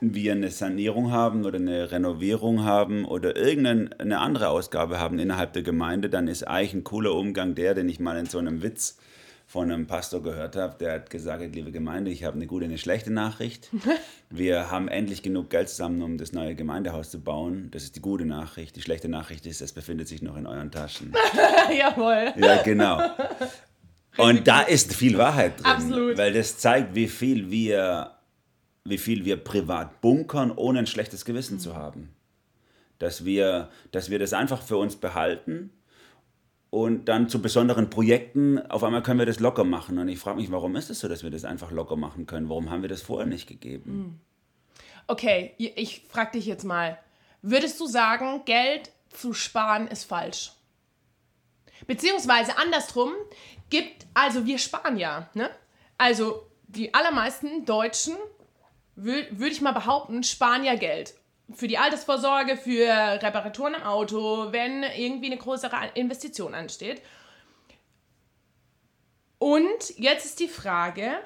wir 0.00 0.32
eine 0.32 0.50
Sanierung 0.50 1.10
haben 1.10 1.44
oder 1.44 1.58
eine 1.58 1.90
Renovierung 1.90 2.64
haben 2.64 3.04
oder 3.04 3.36
irgendeine 3.36 4.18
andere 4.18 4.48
Ausgabe 4.48 4.98
haben 4.98 5.18
innerhalb 5.18 5.52
der 5.52 5.62
Gemeinde, 5.62 6.08
dann 6.08 6.28
ist 6.28 6.46
eigentlich 6.46 6.74
ein 6.74 6.84
cooler 6.84 7.14
Umgang 7.14 7.54
der, 7.54 7.74
den 7.74 7.88
ich 7.88 8.00
mal 8.00 8.18
in 8.18 8.26
so 8.26 8.38
einem 8.38 8.62
Witz 8.62 8.98
von 9.50 9.70
einem 9.70 9.88
Pastor 9.88 10.22
gehört 10.22 10.54
habe. 10.54 10.76
Der 10.78 10.92
hat 10.92 11.10
gesagt, 11.10 11.54
liebe 11.54 11.72
Gemeinde, 11.72 12.12
ich 12.12 12.22
habe 12.22 12.36
eine 12.36 12.46
gute 12.46 12.66
und 12.66 12.70
eine 12.70 12.78
schlechte 12.78 13.12
Nachricht. 13.12 13.68
Wir 14.30 14.70
haben 14.70 14.86
endlich 14.86 15.22
genug 15.22 15.50
Geld 15.50 15.68
zusammen, 15.68 16.02
um 16.02 16.18
das 16.18 16.32
neue 16.32 16.54
Gemeindehaus 16.54 17.10
zu 17.10 17.20
bauen. 17.20 17.68
Das 17.72 17.82
ist 17.82 17.96
die 17.96 18.00
gute 18.00 18.24
Nachricht. 18.24 18.76
Die 18.76 18.80
schlechte 18.80 19.08
Nachricht 19.08 19.46
ist, 19.46 19.60
es 19.60 19.72
befindet 19.72 20.06
sich 20.06 20.22
noch 20.22 20.36
in 20.36 20.46
euren 20.46 20.70
Taschen. 20.70 21.12
Jawohl. 21.76 22.32
Ja, 22.36 22.62
genau. 22.62 23.02
Und 24.16 24.46
da 24.46 24.62
ist 24.62 24.94
viel 24.94 25.18
Wahrheit 25.18 25.58
drin, 25.58 25.66
Absolut. 25.66 26.16
weil 26.16 26.32
das 26.32 26.58
zeigt, 26.58 26.94
wie 26.94 27.08
viel 27.08 27.50
wir, 27.50 28.12
wie 28.84 28.98
viel 28.98 29.24
wir 29.24 29.36
privat 29.36 30.00
bunkern, 30.00 30.50
ohne 30.50 30.80
ein 30.80 30.86
schlechtes 30.86 31.24
Gewissen 31.24 31.58
zu 31.58 31.76
haben. 31.76 32.14
Dass 32.98 33.24
wir, 33.24 33.70
dass 33.92 34.10
wir 34.10 34.18
das 34.18 34.32
einfach 34.32 34.62
für 34.62 34.76
uns 34.76 34.96
behalten 34.96 35.70
und 36.70 37.06
dann 37.06 37.28
zu 37.28 37.42
besonderen 37.42 37.90
Projekten, 37.90 38.58
auf 38.70 38.84
einmal 38.84 39.02
können 39.02 39.18
wir 39.18 39.26
das 39.26 39.40
locker 39.40 39.64
machen. 39.64 39.98
Und 39.98 40.08
ich 40.08 40.18
frage 40.18 40.38
mich, 40.38 40.50
warum 40.50 40.76
ist 40.76 40.90
es 40.90 41.00
so, 41.00 41.08
dass 41.08 41.22
wir 41.22 41.30
das 41.30 41.44
einfach 41.44 41.70
locker 41.70 41.96
machen 41.96 42.26
können? 42.26 42.48
Warum 42.48 42.70
haben 42.70 42.82
wir 42.82 42.88
das 42.88 43.02
vorher 43.02 43.26
nicht 43.26 43.48
gegeben? 43.48 44.20
Okay, 45.06 45.54
ich 45.58 46.06
frage 46.08 46.32
dich 46.32 46.46
jetzt 46.46 46.64
mal, 46.64 46.98
würdest 47.42 47.80
du 47.80 47.86
sagen, 47.86 48.42
Geld 48.44 48.90
zu 49.10 49.32
sparen 49.32 49.88
ist 49.88 50.04
falsch? 50.04 50.52
Beziehungsweise 51.86 52.56
andersrum, 52.58 53.10
gibt, 53.70 54.06
also 54.14 54.46
wir 54.46 54.58
sparen 54.58 54.96
ja, 54.96 55.28
ne? 55.34 55.50
Also 55.98 56.46
die 56.68 56.94
allermeisten 56.94 57.64
Deutschen, 57.64 58.14
würde 58.96 59.26
würd 59.30 59.52
ich 59.52 59.60
mal 59.60 59.72
behaupten, 59.72 60.22
sparen 60.22 60.64
ja 60.64 60.74
Geld. 60.74 61.14
Für 61.52 61.66
die 61.66 61.78
Altersvorsorge, 61.78 62.56
für 62.56 62.86
Reparaturen 63.22 63.74
am 63.74 63.82
Auto, 63.82 64.52
wenn 64.52 64.82
irgendwie 64.82 65.26
eine 65.26 65.36
größere 65.36 65.76
Investition 65.94 66.54
ansteht. 66.54 67.02
Und 69.38 69.96
jetzt 69.96 70.26
ist 70.26 70.38
die 70.38 70.48
Frage, 70.48 71.18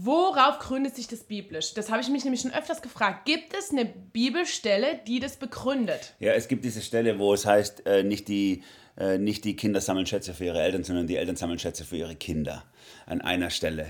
Worauf 0.00 0.60
gründet 0.60 0.94
sich 0.94 1.08
das 1.08 1.24
biblisch? 1.24 1.74
Das 1.74 1.90
habe 1.90 2.02
ich 2.02 2.08
mich 2.08 2.22
nämlich 2.22 2.42
schon 2.42 2.52
öfters 2.52 2.82
gefragt. 2.82 3.24
Gibt 3.24 3.52
es 3.52 3.70
eine 3.70 3.84
Bibelstelle, 3.84 5.00
die 5.06 5.18
das 5.18 5.36
begründet? 5.36 6.14
Ja, 6.20 6.34
es 6.34 6.46
gibt 6.46 6.64
diese 6.64 6.82
Stelle, 6.82 7.18
wo 7.18 7.34
es 7.34 7.46
heißt, 7.46 7.84
äh, 7.84 8.04
nicht, 8.04 8.28
die, 8.28 8.62
äh, 8.96 9.18
nicht 9.18 9.44
die 9.44 9.56
Kinder 9.56 9.80
sammeln 9.80 10.06
Schätze 10.06 10.34
für 10.34 10.44
ihre 10.44 10.60
Eltern, 10.60 10.84
sondern 10.84 11.08
die 11.08 11.16
Eltern 11.16 11.34
sammeln 11.34 11.58
Schätze 11.58 11.84
für 11.84 11.96
ihre 11.96 12.14
Kinder. 12.14 12.64
An 13.06 13.22
einer 13.22 13.50
Stelle. 13.50 13.86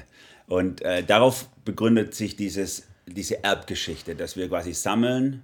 Und 0.49 0.83
äh, 0.83 1.05
darauf 1.05 1.49
begründet 1.65 2.15
sich 2.15 2.37
dieses, 2.37 2.89
diese 3.07 3.45
Erbgeschichte, 3.45 4.15
dass 4.15 4.37
wir 4.37 4.49
quasi 4.49 4.73
sammeln 4.73 5.43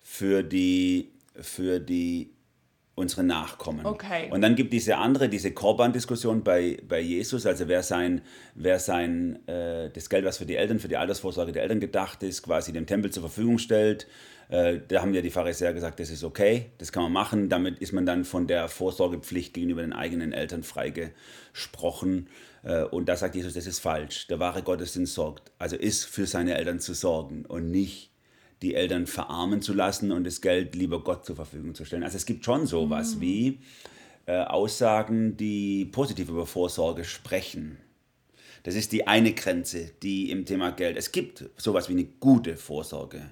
für 0.00 0.42
die, 0.42 1.10
für 1.34 1.80
die 1.80 2.30
unsere 2.94 3.22
Nachkommen. 3.24 3.84
Okay. 3.84 4.30
Und 4.30 4.40
dann 4.40 4.56
gibt 4.56 4.72
diese 4.72 4.96
andere, 4.96 5.28
diese 5.28 5.52
Korban-Diskussion 5.52 6.42
bei, 6.42 6.78
bei 6.88 7.00
Jesus, 7.00 7.44
also 7.44 7.68
wer 7.68 7.82
sein, 7.82 8.22
wer 8.54 8.78
sein 8.78 9.46
äh, 9.46 9.90
das 9.90 10.08
Geld, 10.08 10.24
was 10.24 10.38
für 10.38 10.46
die 10.46 10.56
Eltern, 10.56 10.80
für 10.80 10.88
die 10.88 10.96
Altersvorsorge 10.96 11.52
der 11.52 11.62
Eltern 11.62 11.80
gedacht 11.80 12.22
ist, 12.22 12.42
quasi 12.42 12.72
dem 12.72 12.86
Tempel 12.86 13.10
zur 13.10 13.22
Verfügung 13.22 13.58
stellt. 13.58 14.06
Äh, 14.48 14.80
da 14.86 15.02
haben 15.02 15.14
ja 15.14 15.22
die 15.22 15.30
Pharisäer 15.30 15.72
gesagt, 15.72 15.98
das 16.00 16.10
ist 16.10 16.24
okay, 16.24 16.66
das 16.78 16.92
kann 16.92 17.02
man 17.02 17.12
machen. 17.12 17.48
Damit 17.48 17.78
ist 17.80 17.92
man 17.92 18.06
dann 18.06 18.24
von 18.24 18.46
der 18.46 18.68
Vorsorgepflicht 18.68 19.54
gegenüber 19.54 19.82
den 19.82 19.92
eigenen 19.92 20.32
Eltern 20.32 20.62
freigesprochen. 20.62 22.28
Äh, 22.62 22.84
und 22.84 23.08
da 23.08 23.16
sagt 23.16 23.34
Jesus, 23.34 23.54
das 23.54 23.66
ist 23.66 23.80
falsch. 23.80 24.26
Der 24.28 24.38
wahre 24.38 24.62
Gottesdienst 24.62 25.14
sorgt, 25.14 25.50
also 25.58 25.76
ist 25.76 26.04
für 26.04 26.26
seine 26.26 26.54
Eltern 26.54 26.80
zu 26.80 26.94
sorgen 26.94 27.44
und 27.46 27.70
nicht 27.70 28.10
die 28.62 28.74
Eltern 28.74 29.06
verarmen 29.06 29.60
zu 29.62 29.74
lassen 29.74 30.12
und 30.12 30.24
das 30.24 30.40
Geld 30.40 30.74
lieber 30.74 31.02
Gott 31.02 31.26
zur 31.26 31.36
Verfügung 31.36 31.74
zu 31.74 31.84
stellen. 31.84 32.04
Also 32.04 32.16
es 32.16 32.26
gibt 32.26 32.44
schon 32.44 32.66
sowas 32.66 33.20
wie 33.20 33.60
äh, 34.26 34.38
Aussagen, 34.38 35.36
die 35.36 35.84
positiv 35.86 36.28
über 36.28 36.46
Vorsorge 36.46 37.04
sprechen. 37.04 37.78
Das 38.62 38.74
ist 38.74 38.92
die 38.92 39.06
eine 39.06 39.32
Grenze, 39.32 39.92
die 40.02 40.30
im 40.30 40.44
Thema 40.44 40.70
Geld. 40.70 40.96
Es 40.96 41.12
gibt 41.12 41.44
sowas 41.56 41.88
wie 41.88 41.92
eine 41.92 42.04
gute 42.04 42.56
Vorsorge. 42.56 43.22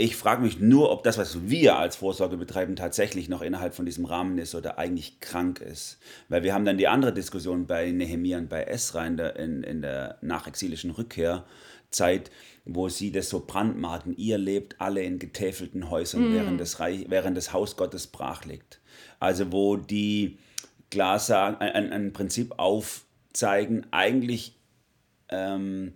Ich 0.00 0.16
frage 0.16 0.40
mich 0.40 0.58
nur, 0.58 0.90
ob 0.90 1.02
das, 1.02 1.18
was 1.18 1.50
wir 1.50 1.76
als 1.76 1.96
Vorsorge 1.96 2.38
betreiben, 2.38 2.74
tatsächlich 2.74 3.28
noch 3.28 3.42
innerhalb 3.42 3.74
von 3.74 3.84
diesem 3.84 4.06
Rahmen 4.06 4.38
ist 4.38 4.54
oder 4.54 4.78
eigentlich 4.78 5.20
krank 5.20 5.60
ist. 5.60 5.98
Weil 6.30 6.42
wir 6.42 6.54
haben 6.54 6.64
dann 6.64 6.78
die 6.78 6.88
andere 6.88 7.12
Diskussion 7.12 7.66
bei 7.66 7.90
Nehemiah 7.90 8.38
und 8.38 8.48
bei 8.48 8.62
Esra 8.62 9.06
in 9.06 9.18
der, 9.18 9.36
in, 9.36 9.62
in 9.62 9.82
der 9.82 10.16
nachexilischen 10.22 10.90
Rückkehrzeit, 10.90 12.30
wo 12.64 12.88
sie 12.88 13.12
das 13.12 13.28
so 13.28 13.44
brandmarken. 13.46 14.16
Ihr 14.16 14.38
lebt 14.38 14.80
alle 14.80 15.02
in 15.02 15.18
getäfelten 15.18 15.90
Häusern, 15.90 16.32
während, 16.32 16.58
das 16.58 16.80
Reich, 16.80 17.04
während 17.08 17.36
das 17.36 17.52
Haus 17.52 17.76
Gottes 17.76 18.06
brach 18.06 18.46
liegt. 18.46 18.80
Also 19.18 19.52
wo 19.52 19.76
die 19.76 20.38
klar 20.90 21.18
sagen, 21.18 21.56
ein, 21.56 21.92
ein 21.92 22.14
Prinzip 22.14 22.54
aufzeigen, 22.58 23.86
eigentlich 23.90 24.56
ähm, 25.28 25.92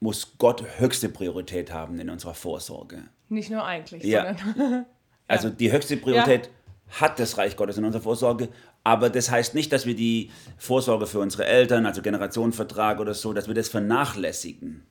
muss 0.00 0.38
Gott 0.38 0.64
höchste 0.78 1.10
Priorität 1.10 1.74
haben 1.74 2.00
in 2.00 2.08
unserer 2.08 2.32
Vorsorge. 2.34 3.02
Nicht 3.28 3.50
nur 3.50 3.64
eigentlich, 3.64 4.04
Ja. 4.04 4.34
sondern. 4.36 4.86
Also 5.30 5.50
die 5.50 5.70
höchste 5.70 5.98
Priorität 5.98 6.48
hat 6.88 7.18
das 7.18 7.36
Reich 7.36 7.54
Gottes 7.54 7.76
in 7.76 7.84
unserer 7.84 8.00
Vorsorge, 8.00 8.48
aber 8.82 9.10
das 9.10 9.30
heißt 9.30 9.54
nicht, 9.54 9.70
dass 9.74 9.84
wir 9.84 9.94
die 9.94 10.30
Vorsorge 10.56 11.06
für 11.06 11.18
unsere 11.18 11.44
Eltern, 11.44 11.84
also 11.84 12.00
Generationenvertrag 12.00 12.98
oder 12.98 13.12
so, 13.12 13.34
dass 13.34 13.46
wir 13.46 13.54
das 13.54 13.68
vernachlässigen. 13.68 14.86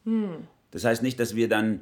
Das 0.69 0.83
heißt 0.85 1.01
nicht, 1.01 1.19
dass 1.19 1.35
wir 1.35 1.49
dann 1.49 1.81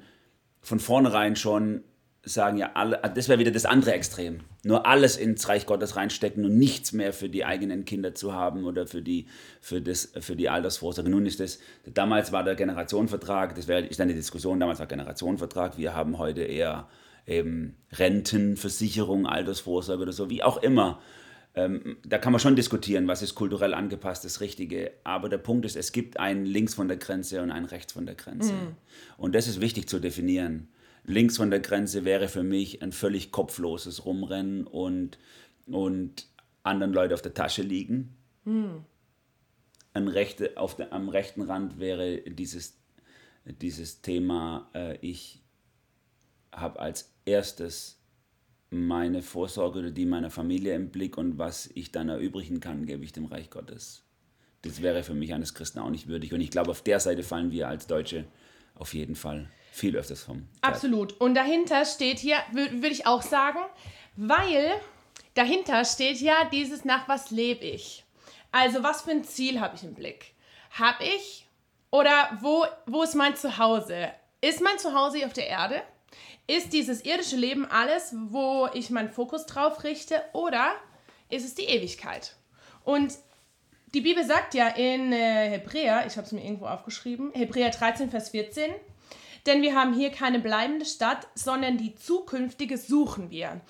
von 0.61 0.79
vornherein 0.79 1.35
schon 1.35 1.83
sagen, 2.25 2.57
ja, 2.57 2.71
alle, 2.73 2.99
das 3.13 3.29
wäre 3.29 3.39
wieder 3.39 3.51
das 3.51 3.65
andere 3.65 3.93
Extrem. 3.93 4.41
Nur 4.63 4.85
alles 4.85 5.15
ins 5.15 5.47
Reich 5.47 5.65
Gottes 5.65 5.95
reinstecken 5.95 6.43
und 6.43 6.57
nichts 6.57 6.91
mehr 6.91 7.13
für 7.13 7.29
die 7.29 7.45
eigenen 7.45 7.85
Kinder 7.85 8.15
zu 8.15 8.33
haben 8.33 8.65
oder 8.65 8.87
für 8.87 9.01
die, 9.01 9.27
für 9.61 9.81
das, 9.81 10.11
für 10.19 10.35
die 10.35 10.49
Altersvorsorge. 10.49 11.09
Nun 11.09 11.25
ist 11.25 11.39
das, 11.39 11.59
damals 11.85 12.31
war 12.31 12.43
der 12.43 12.55
Generationenvertrag, 12.55 13.55
das 13.55 13.67
wäre, 13.67 13.85
ist 13.85 14.01
eine 14.01 14.13
Diskussion, 14.13 14.59
damals 14.59 14.79
war 14.79 14.87
Generationenvertrag, 14.87 15.77
wir 15.77 15.93
haben 15.93 16.17
heute 16.17 16.41
eher 16.41 16.87
eben 17.27 17.75
Rentenversicherung, 17.93 19.27
Altersvorsorge 19.27 20.03
oder 20.03 20.11
so, 20.11 20.29
wie 20.29 20.43
auch 20.43 20.61
immer. 20.61 20.99
Ähm, 21.55 21.97
da 22.05 22.17
kann 22.17 22.33
man 22.33 22.39
schon 22.39 22.55
diskutieren, 22.55 23.07
was 23.07 23.21
ist 23.21 23.35
kulturell 23.35 23.73
angepasst, 23.73 24.25
das 24.25 24.41
Richtige. 24.41 24.91
Aber 25.03 25.29
der 25.29 25.37
Punkt 25.37 25.65
ist, 25.65 25.75
es 25.75 25.91
gibt 25.91 26.19
einen 26.19 26.45
links 26.45 26.73
von 26.73 26.87
der 26.87 26.97
Grenze 26.97 27.41
und 27.41 27.51
einen 27.51 27.65
rechts 27.65 27.93
von 27.93 28.05
der 28.05 28.15
Grenze. 28.15 28.51
Und 29.17 29.35
das 29.35 29.47
ist 29.47 29.61
wichtig 29.61 29.87
zu 29.87 29.99
definieren. 29.99 30.67
Links 31.07 31.37
von 31.37 31.51
der 31.51 31.59
Grenze 31.59 32.05
wäre 32.05 32.27
für 32.27 32.43
mich 32.43 32.81
ein 32.81 32.91
völlig 32.91 33.31
kopfloses 33.31 34.05
Rumrennen 34.05 34.65
und, 34.65 35.17
und 35.67 36.27
anderen 36.63 36.93
Leute 36.93 37.13
auf 37.13 37.21
der 37.21 37.33
Tasche 37.33 37.61
liegen. 37.61 38.15
An 39.93 40.07
rechte, 40.07 40.57
auf 40.57 40.75
der, 40.75 40.91
am 40.93 41.09
rechten 41.09 41.41
Rand 41.41 41.79
wäre 41.79 42.21
dieses 42.21 42.77
dieses 43.45 44.01
Thema, 44.01 44.69
äh, 44.73 44.97
ich 45.01 45.41
habe 46.51 46.79
als 46.79 47.13
erstes 47.25 47.99
meine 48.69 49.21
Vorsorge 49.21 49.79
oder 49.79 49.91
die 49.91 50.05
meiner 50.05 50.31
Familie 50.31 50.75
im 50.75 50.89
Blick 50.89 51.17
und 51.17 51.37
was 51.37 51.69
ich 51.75 51.91
dann 51.91 52.09
erübrigen 52.09 52.59
kann, 52.59 52.85
gebe 52.85 53.03
ich 53.03 53.13
dem 53.13 53.25
Reich 53.25 53.49
Gottes. 53.49 54.03
Das 54.63 54.81
wäre 54.81 55.03
für 55.03 55.13
mich 55.13 55.33
eines 55.33 55.53
Christen 55.53 55.79
auch 55.79 55.91
nicht 55.91 56.07
würdig. 56.07 56.33
Und 56.33 56.41
ich 56.41 56.49
glaube, 56.49 56.71
auf 56.71 56.81
der 56.81 56.99
Seite 56.99 57.23
fallen 57.23 57.51
wir 57.51 57.67
als 57.67 57.87
Deutsche 57.87 58.25
auf 58.73 58.93
jeden 58.93 59.15
Fall 59.15 59.49
viel 59.75 59.97
öfters 59.97 60.23
vom. 60.23 60.47
Absolut. 60.61 61.19
Und 61.19 61.35
dahinter 61.35 61.83
steht 61.85 62.19
hier, 62.19 62.37
würde 62.51 62.87
ich 62.87 63.05
auch 63.05 63.21
sagen, 63.21 63.59
weil 64.15 64.71
dahinter 65.33 65.83
steht 65.83 66.21
ja 66.21 66.45
dieses 66.45 66.85
nach 66.85 67.09
was 67.09 67.29
lebe 67.29 67.65
ich. 67.65 68.05
Also 68.51 68.83
was 68.83 69.01
für 69.01 69.11
ein 69.11 69.25
Ziel 69.25 69.59
habe 69.59 69.75
ich 69.75 69.83
im 69.83 69.93
Blick? 69.93 70.33
Habe 70.71 71.03
ich 71.03 71.45
oder 71.91 72.37
wo, 72.41 72.65
wo 72.85 73.03
ist 73.03 73.15
mein 73.15 73.35
Zuhause? 73.35 74.11
Ist 74.39 74.61
mein 74.61 74.79
Zuhause 74.79 75.25
auf 75.25 75.33
der 75.33 75.47
Erde? 75.47 75.81
Ist 76.47 76.71
dieses 76.71 77.03
irdische 77.03 77.35
Leben 77.35 77.65
alles, 77.65 78.15
wo 78.29 78.69
ich 78.73 78.89
meinen 78.91 79.11
Fokus 79.11 79.45
drauf 79.45 79.83
richte 79.83 80.21
oder 80.31 80.73
ist 81.29 81.43
es 81.43 81.55
die 81.55 81.65
Ewigkeit? 81.65 82.35
Und 82.85 83.13
die 83.93 84.01
Bibel 84.01 84.23
sagt 84.23 84.53
ja 84.53 84.69
in 84.69 85.11
äh, 85.11 85.49
Hebräer, 85.49 86.05
ich 86.05 86.15
habe 86.15 86.27
es 86.27 86.31
mir 86.31 86.43
irgendwo 86.43 86.65
aufgeschrieben, 86.65 87.31
Hebräer 87.33 87.71
13, 87.71 88.09
Vers 88.09 88.29
14, 88.29 88.71
denn 89.45 89.61
wir 89.61 89.75
haben 89.75 89.93
hier 89.93 90.11
keine 90.11 90.39
bleibende 90.39 90.85
Stadt, 90.85 91.27
sondern 91.35 91.77
die 91.77 91.95
zukünftige 91.95 92.77
suchen 92.77 93.29
wir. 93.29 93.61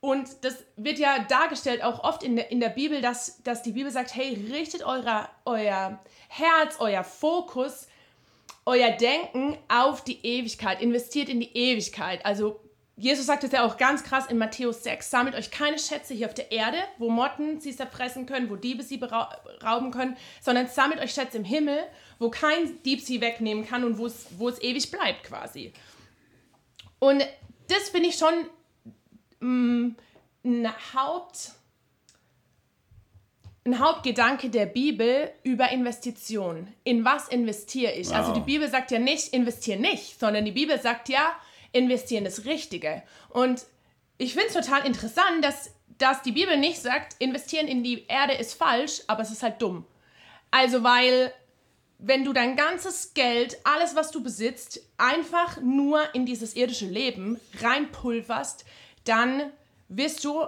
Und 0.00 0.28
das 0.42 0.64
wird 0.76 0.98
ja 0.98 1.24
dargestellt 1.28 1.82
auch 1.82 2.04
oft 2.04 2.22
in 2.22 2.36
der, 2.36 2.50
in 2.50 2.60
der 2.60 2.68
Bibel, 2.68 3.00
dass, 3.00 3.42
dass 3.42 3.62
die 3.62 3.72
Bibel 3.72 3.90
sagt, 3.90 4.14
hey, 4.14 4.34
richtet 4.52 4.84
euer, 4.84 5.28
euer 5.44 5.98
Herz, 6.28 6.76
euer 6.78 7.02
Fokus 7.02 7.88
euer 8.66 8.90
Denken 8.90 9.56
auf 9.68 10.02
die 10.02 10.18
Ewigkeit, 10.26 10.82
investiert 10.82 11.28
in 11.28 11.38
die 11.38 11.56
Ewigkeit. 11.56 12.26
Also 12.26 12.60
Jesus 12.98 13.26
sagt 13.26 13.44
es 13.44 13.52
ja 13.52 13.62
auch 13.62 13.76
ganz 13.76 14.02
krass 14.04 14.26
in 14.26 14.38
Matthäus 14.38 14.82
6, 14.82 15.10
sammelt 15.10 15.36
euch 15.36 15.50
keine 15.50 15.78
Schätze 15.78 16.14
hier 16.14 16.28
auf 16.28 16.34
der 16.34 16.50
Erde, 16.50 16.78
wo 16.96 17.10
Motten 17.10 17.60
sie 17.60 17.76
zerfressen 17.76 18.24
können, 18.24 18.48
wo 18.48 18.56
Diebe 18.56 18.82
sie 18.82 18.98
rauben 19.62 19.90
können, 19.90 20.16
sondern 20.40 20.66
sammelt 20.66 21.00
euch 21.00 21.12
Schätze 21.12 21.36
im 21.36 21.44
Himmel, 21.44 21.78
wo 22.18 22.30
kein 22.30 22.82
Dieb 22.84 23.02
sie 23.02 23.20
wegnehmen 23.20 23.66
kann 23.66 23.84
und 23.84 23.98
wo 23.98 24.06
es, 24.06 24.26
wo 24.38 24.48
es 24.48 24.62
ewig 24.62 24.90
bleibt 24.90 25.24
quasi. 25.24 25.74
Und 26.98 27.22
das 27.68 27.90
finde 27.90 28.08
ich 28.08 28.16
schon 28.16 28.32
mh, 29.40 29.48
mm, 29.48 29.96
ein 30.44 30.72
Haupt 30.94 31.52
ein 33.66 33.80
Hauptgedanke 33.80 34.48
der 34.48 34.66
Bibel 34.66 35.30
über 35.42 35.70
Investitionen. 35.70 36.72
In 36.84 37.04
was 37.04 37.28
investiere 37.28 37.92
ich? 37.92 38.08
Wow. 38.08 38.14
Also 38.14 38.34
die 38.34 38.40
Bibel 38.40 38.70
sagt 38.70 38.92
ja 38.92 39.00
nicht, 39.00 39.34
investiere 39.34 39.78
nicht, 39.78 40.18
sondern 40.18 40.44
die 40.44 40.52
Bibel 40.52 40.80
sagt 40.80 41.08
ja, 41.08 41.32
investieren 41.78 42.24
das 42.24 42.44
Richtige. 42.44 43.02
Und 43.28 43.64
ich 44.18 44.32
finde 44.32 44.48
es 44.48 44.54
total 44.54 44.86
interessant, 44.86 45.44
dass, 45.44 45.70
dass 45.98 46.22
die 46.22 46.32
Bibel 46.32 46.56
nicht 46.56 46.80
sagt, 46.80 47.16
investieren 47.18 47.68
in 47.68 47.82
die 47.82 48.06
Erde 48.06 48.34
ist 48.34 48.54
falsch, 48.54 49.02
aber 49.06 49.22
es 49.22 49.30
ist 49.30 49.42
halt 49.42 49.60
dumm. 49.60 49.84
Also 50.50 50.82
weil 50.82 51.32
wenn 51.98 52.24
du 52.24 52.32
dein 52.32 52.56
ganzes 52.56 53.14
Geld, 53.14 53.56
alles 53.64 53.96
was 53.96 54.10
du 54.10 54.22
besitzt, 54.22 54.80
einfach 54.98 55.60
nur 55.62 56.14
in 56.14 56.26
dieses 56.26 56.54
irdische 56.54 56.86
Leben 56.86 57.40
reinpulverst, 57.60 58.64
dann 59.04 59.50
wirst 59.88 60.24
du 60.24 60.44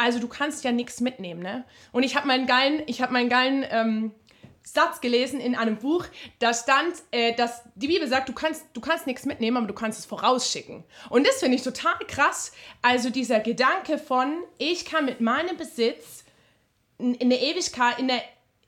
also 0.00 0.18
du 0.18 0.28
kannst 0.28 0.64
ja 0.64 0.72
nichts 0.72 1.02
mitnehmen, 1.02 1.42
ne? 1.42 1.64
Und 1.92 2.04
ich 2.04 2.16
habe 2.16 2.26
meinen 2.26 2.46
geilen, 2.46 2.82
ich 2.86 3.02
habe 3.02 3.12
meinen 3.12 3.28
geilen 3.28 3.66
ähm, 3.68 4.12
Satz 4.72 5.00
gelesen 5.00 5.40
in 5.40 5.56
einem 5.56 5.76
Buch, 5.76 6.06
da 6.38 6.54
stand, 6.54 6.94
äh, 7.10 7.34
dass 7.34 7.62
die 7.74 7.88
Bibel 7.88 8.06
sagt, 8.06 8.28
du 8.28 8.32
kannst, 8.32 8.64
du 8.72 8.80
kannst 8.80 9.06
nichts 9.06 9.24
mitnehmen, 9.24 9.56
aber 9.56 9.66
du 9.66 9.74
kannst 9.74 9.98
es 9.98 10.06
vorausschicken. 10.06 10.84
Und 11.08 11.26
das 11.26 11.40
finde 11.40 11.56
ich 11.56 11.62
total 11.62 11.98
krass. 12.06 12.52
Also 12.82 13.10
dieser 13.10 13.40
Gedanke 13.40 13.98
von, 13.98 14.42
ich 14.58 14.84
kann 14.84 15.06
mit 15.06 15.20
meinem 15.20 15.56
Besitz 15.56 16.24
in 16.98 17.20
eine 17.20 17.40
Ewigkeit, 17.40 17.98
in 17.98 18.10
eine, 18.10 18.22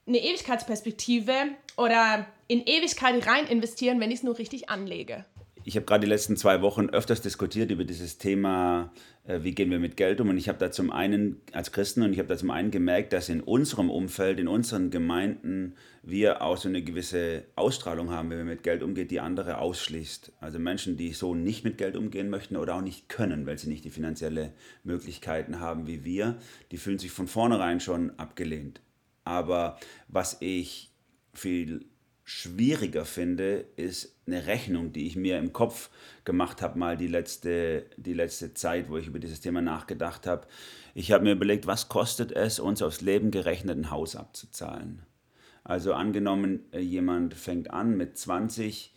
eine 0.07 0.19
Ewigkeitsperspektive 0.19 1.35
oder 1.77 2.27
in 2.49 2.65
Ewigkeit 2.67 3.27
rein 3.27 3.47
investieren, 3.47 4.01
wenn 4.01 4.11
ich 4.11 4.19
es 4.19 4.23
nur 4.25 4.38
richtig 4.38 4.71
anlege 4.71 5.25
ich 5.64 5.77
habe 5.77 5.87
gerade 5.87 6.05
die 6.05 6.11
letzten 6.11 6.37
zwei 6.37 6.62
Wochen 6.62 6.88
öfters 6.88 7.20
diskutiert 7.20 7.70
über 7.70 7.85
dieses 7.85 8.18
Thema, 8.18 8.92
äh, 9.25 9.40
wie 9.42 9.55
gehen 9.55 9.70
wir 9.70 9.79
mit 9.79 9.96
Geld 9.96 10.20
um. 10.20 10.29
Und 10.29 10.37
ich 10.37 10.48
habe 10.48 10.59
da 10.59 10.70
zum 10.70 10.90
einen 10.90 11.40
als 11.53 11.72
Christen 11.72 12.03
und 12.03 12.12
ich 12.12 12.18
habe 12.18 12.29
da 12.29 12.37
zum 12.37 12.51
einen 12.51 12.70
gemerkt, 12.70 13.12
dass 13.12 13.29
in 13.29 13.40
unserem 13.40 13.90
Umfeld, 13.90 14.40
in 14.40 14.48
unseren 14.48 14.90
Gemeinden, 14.90 15.75
wir 16.03 16.42
auch 16.42 16.57
so 16.57 16.68
eine 16.68 16.83
gewisse 16.83 17.44
Ausstrahlung 17.55 18.11
haben, 18.11 18.31
wenn 18.31 18.38
wir 18.38 18.44
mit 18.44 18.64
Geld 18.64 18.83
umgehen, 18.83 19.07
die 19.07 19.20
andere 19.20 19.59
ausschließt. 19.59 20.33
Also 20.40 20.59
Menschen, 20.59 20.96
die 20.96 21.12
so 21.12 21.35
nicht 21.35 21.64
mit 21.64 21.79
Geld 21.79 21.96
umgehen 21.96 22.29
möchten 22.29 22.57
oder 22.57 22.75
auch 22.75 22.83
nicht 22.83 23.09
können, 23.09 23.46
weil 23.46 23.59
sie 23.59 23.68
nicht 23.68 23.85
die 23.85 23.90
finanzielle 23.90 24.53
Möglichkeiten 24.83 25.61
haben 25.61 25.87
wie 25.87 26.05
wir, 26.05 26.37
die 26.72 26.77
fühlen 26.77 26.98
sich 26.98 27.12
von 27.12 27.29
vornherein 27.29 27.79
schon 27.79 28.18
abgelehnt. 28.18 28.81
Aber 29.25 29.79
was 30.09 30.38
ich 30.40 30.90
viel 31.33 31.87
schwieriger 32.25 33.05
finde, 33.05 33.65
ist 33.77 34.17
eine 34.27 34.47
Rechnung, 34.47 34.93
die 34.93 35.07
ich 35.07 35.17
mir 35.17 35.39
im 35.39 35.53
Kopf 35.53 35.91
gemacht 36.25 36.63
habe, 36.63 36.79
mal 36.79 36.97
die 36.97 37.09
letzte, 37.09 37.87
die 37.97 38.15
letzte 38.15 38.55
Zeit, 38.55 38.89
wo 38.89 38.97
ich 38.97 39.09
über 39.09 39.19
dieses 39.19 39.41
Thema 39.41 39.61
nachgedacht 39.61 40.27
habe. 40.27 40.47
Ich 40.95 41.11
habe 41.11 41.25
mir 41.25 41.33
überlegt, 41.33 41.67
was 41.67 41.89
kostet 41.89 42.33
es, 42.33 42.61
uns 42.61 42.83
aufs 42.83 43.01
Leben 43.01 43.31
gerechnet 43.31 43.77
ein 43.77 43.91
Haus 43.91 44.15
abzuzahlen. 44.15 45.03
Also 45.65 45.95
angenommen, 45.95 46.61
äh, 46.73 46.81
jemand 46.81 47.35
fängt 47.35 47.71
an 47.71 47.97
mit 47.97 48.17
20 48.19 48.95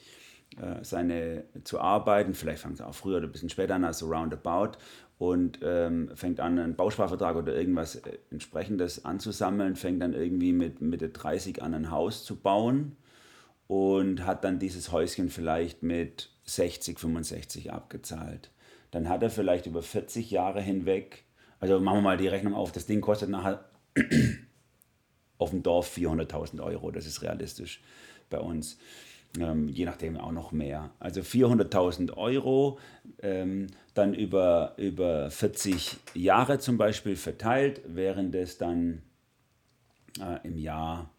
äh, 0.57 0.83
seine 0.83 1.45
zu 1.63 1.79
arbeiten, 1.79 2.33
vielleicht 2.33 2.61
fängt 2.61 2.75
es 2.75 2.81
auch 2.81 2.95
früher 2.95 3.17
oder 3.17 3.27
ein 3.27 3.31
bisschen 3.31 3.49
später 3.49 3.75
an, 3.75 3.83
also 3.83 4.07
roundabout, 4.07 4.77
und 5.17 5.59
ähm, 5.63 6.09
fängt 6.13 6.41
an, 6.41 6.59
einen 6.59 6.75
Bausparvertrag 6.75 7.37
oder 7.37 7.55
irgendwas 7.55 7.95
äh, 7.95 8.17
entsprechendes 8.31 9.05
anzusammeln, 9.05 9.75
fängt 9.75 10.01
dann 10.01 10.13
irgendwie 10.13 10.51
mit 10.53 10.81
Mitte 10.81 11.09
30 11.09 11.63
an, 11.63 11.73
ein 11.73 11.89
Haus 11.89 12.23
zu 12.23 12.35
bauen 12.35 12.97
und 13.67 14.25
hat 14.25 14.43
dann 14.43 14.59
dieses 14.59 14.91
Häuschen 14.91 15.29
vielleicht 15.29 15.83
mit 15.83 16.29
60, 16.43 16.99
65 16.99 17.71
abgezahlt. 17.71 18.51
Dann 18.91 19.09
hat 19.09 19.23
er 19.23 19.29
vielleicht 19.29 19.65
über 19.65 19.81
40 19.81 20.31
Jahre 20.31 20.61
hinweg, 20.61 21.25
also 21.59 21.79
machen 21.79 21.97
wir 21.97 22.01
mal 22.01 22.17
die 22.17 22.27
Rechnung 22.27 22.53
auf, 22.53 22.71
das 22.71 22.85
Ding 22.85 23.01
kostet 23.01 23.29
nachher 23.29 23.65
auf 25.37 25.49
dem 25.49 25.63
Dorf 25.63 25.97
400.000 25.97 26.61
Euro, 26.63 26.91
das 26.91 27.05
ist 27.05 27.21
realistisch 27.21 27.81
bei 28.29 28.39
uns. 28.39 28.77
Ähm, 29.39 29.67
je 29.67 29.85
nachdem 29.85 30.17
auch 30.17 30.31
noch 30.31 30.51
mehr. 30.51 30.91
Also 30.99 31.21
400.000 31.21 32.15
Euro, 32.15 32.79
ähm, 33.21 33.67
dann 33.93 34.13
über, 34.13 34.75
über 34.77 35.29
40 35.29 35.97
Jahre 36.13 36.59
zum 36.59 36.77
Beispiel 36.77 37.17
verteilt, 37.17 37.81
während 37.85 38.33
es 38.35 38.57
dann 38.57 39.01
äh, 40.21 40.45
im 40.47 40.57
Jahr 40.57 41.09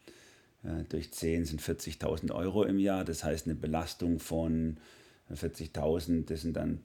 durch 0.88 1.12
10 1.12 1.44
sind 1.44 1.62
40.000 1.62 2.32
Euro 2.32 2.64
im 2.64 2.78
Jahr. 2.78 3.04
Das 3.04 3.24
heißt, 3.24 3.46
eine 3.46 3.54
Belastung 3.54 4.18
von 4.18 4.78
40.000, 5.32 6.26
das 6.26 6.42
sind 6.42 6.56
dann, 6.56 6.80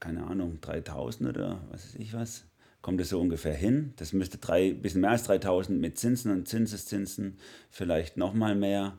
keine 0.00 0.24
Ahnung, 0.26 0.58
3.000 0.60 1.28
oder 1.28 1.60
was 1.70 1.86
weiß 1.86 1.94
ich 1.96 2.14
was. 2.14 2.44
Kommt 2.80 3.00
das 3.00 3.08
so 3.08 3.20
ungefähr 3.20 3.54
hin? 3.54 3.92
Das 3.96 4.12
müsste 4.12 4.38
drei, 4.38 4.72
bisschen 4.72 5.00
mehr 5.00 5.10
als 5.10 5.28
3.000 5.28 5.72
mit 5.72 5.98
Zinsen 5.98 6.30
und 6.30 6.46
Zinseszinsen, 6.46 7.38
vielleicht 7.70 8.16
nochmal 8.16 8.54
mehr. 8.54 8.98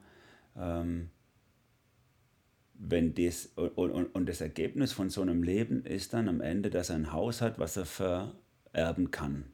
Ähm, 0.57 1.09
wenn 2.73 3.13
das, 3.13 3.47
und, 3.55 3.91
und, 3.91 4.05
und 4.07 4.27
das 4.27 4.41
Ergebnis 4.41 4.91
von 4.91 5.09
so 5.09 5.21
einem 5.21 5.43
Leben 5.43 5.85
ist 5.85 6.13
dann 6.13 6.29
am 6.29 6.41
Ende, 6.41 6.69
dass 6.69 6.89
er 6.89 6.95
ein 6.95 7.11
Haus 7.13 7.41
hat, 7.41 7.59
was 7.59 7.77
er 7.77 7.85
vererben 7.85 9.11
kann. 9.11 9.45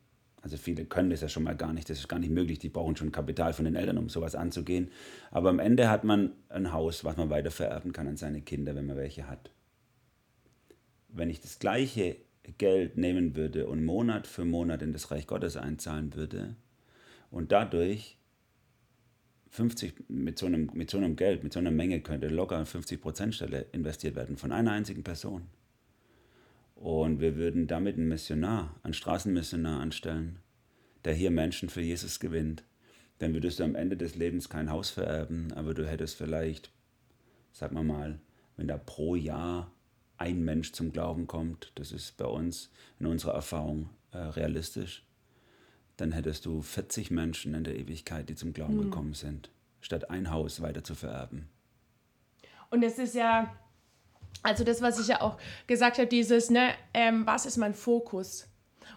Also 0.45 0.58
viele 0.58 0.86
können 0.86 1.10
das 1.10 1.21
ja 1.21 1.27
schon 1.27 1.41
mal 1.41 1.55
gar 1.55 1.73
nicht, 1.73 1.89
das 1.89 1.97
ist 1.97 2.08
gar 2.08 2.19
nicht 2.19 2.29
möglich, 2.29 2.60
die 2.60 2.69
brauchen 2.69 2.95
schon 2.95 3.12
Kapital 3.12 3.51
von 3.53 3.65
den 3.65 3.75
Eltern, 3.75 3.97
um 3.97 4.10
sowas 4.10 4.36
anzugehen. 4.36 4.91
Aber 5.31 5.49
am 5.49 5.58
Ende 5.58 5.89
hat 5.89 6.03
man 6.03 6.34
ein 6.49 6.71
Haus, 6.71 7.03
was 7.03 7.17
man 7.17 7.31
weiter 7.31 7.49
vererben 7.49 7.93
kann 7.93 8.08
an 8.08 8.15
seine 8.15 8.43
Kinder, 8.43 8.75
wenn 8.75 8.86
man 8.86 8.95
welche 8.95 9.27
hat. 9.27 9.49
Wenn 11.08 11.31
ich 11.31 11.41
das 11.41 11.58
gleiche 11.58 12.17
Geld 12.60 12.95
nehmen 12.95 13.36
würde 13.36 13.65
und 13.65 13.84
Monat 13.84 14.27
für 14.27 14.45
Monat 14.45 14.84
in 14.84 14.93
das 14.93 15.10
Reich 15.10 15.25
Gottes 15.25 15.58
einzahlen 15.58 16.13
würde 16.13 16.55
und 17.31 17.51
dadurch 17.51 18.19
50 19.49 19.95
mit 20.10 20.38
so 20.38 20.45
einem, 20.45 20.69
mit 20.75 20.91
so 20.91 20.97
einem 20.97 21.15
Geld, 21.15 21.43
mit 21.43 21.53
so 21.53 21.60
einer 21.60 21.71
Menge 21.71 22.01
könnte 22.01 22.27
locker 22.27 22.62
50% 22.62 23.31
Stelle 23.31 23.65
investiert 23.71 24.15
werden 24.15 24.38
von 24.38 24.51
einer 24.51 24.73
einzigen 24.73 25.03
Person. 25.03 25.47
Und 26.86 27.19
wir 27.19 27.36
würden 27.36 27.65
damit 27.65 27.98
einen 27.98 28.10
Missionar, 28.10 28.76
einen 28.84 28.93
Straßenmissionar 28.93 29.82
anstellen, 29.82 30.38
der 31.04 31.15
hier 31.15 31.32
Menschen 31.32 31.67
für 31.67 31.82
Jesus 31.82 32.19
gewinnt. 32.19 32.63
Dann 33.17 33.34
würdest 33.34 33.58
du 33.58 33.63
am 33.63 33.74
Ende 33.74 33.98
des 33.98 34.13
Lebens 34.13 34.50
kein 34.50 34.69
Haus 34.69 34.91
vererben, 34.91 35.52
aber 35.54 35.74
du 35.74 35.88
hättest 35.88 36.15
vielleicht, 36.15 36.69
sag 37.52 37.71
mal 37.71 37.84
mal, 37.84 38.19
wenn 38.56 38.67
da 38.67 38.78
pro 38.78 39.15
Jahr 39.15 39.71
ein 40.17 40.45
Mensch 40.45 40.74
zum 40.74 40.91
Glauben 40.91 41.26
kommt, 41.26 41.71
das 41.74 41.91
ist 41.91 42.17
bei 42.17 42.26
uns 42.26 42.69
in 43.00 43.08
unserer 43.08 43.34
Erfahrung 43.34 43.89
äh, 44.12 44.19
realistisch, 44.19 45.04
dann 45.98 46.12
hättest 46.12 46.45
du 46.45 46.62
40 46.62 47.10
Menschen 47.10 47.56
in 47.56 47.63
der 47.63 47.80
Ewigkeit, 47.80 48.30
die 48.30 48.36
zum 48.36 48.54
Glauben 48.54 48.76
mhm. 48.76 48.82
gekommen 48.84 49.13
sind, 49.15 49.50
statt 49.82 50.12
ein 50.12 50.30
Haus 50.30 50.62
weiter 50.62 50.84
zu 50.84 50.93
vererben. 50.93 51.50
Und 52.69 52.84
es 52.84 53.00
ist 53.00 53.15
ja, 53.15 53.56
also 54.43 54.63
das, 54.63 54.82
was 54.82 55.00
ich 55.00 55.08
ja 55.08 55.21
auch 55.21 55.38
gesagt 55.67 55.98
habe, 55.98 56.08
dieses, 56.08 56.50
ne, 56.50 56.74
ähm, 56.93 57.26
was 57.26 57.45
ist 57.45 57.58
mein 57.58 57.74
Fokus? 57.74 58.48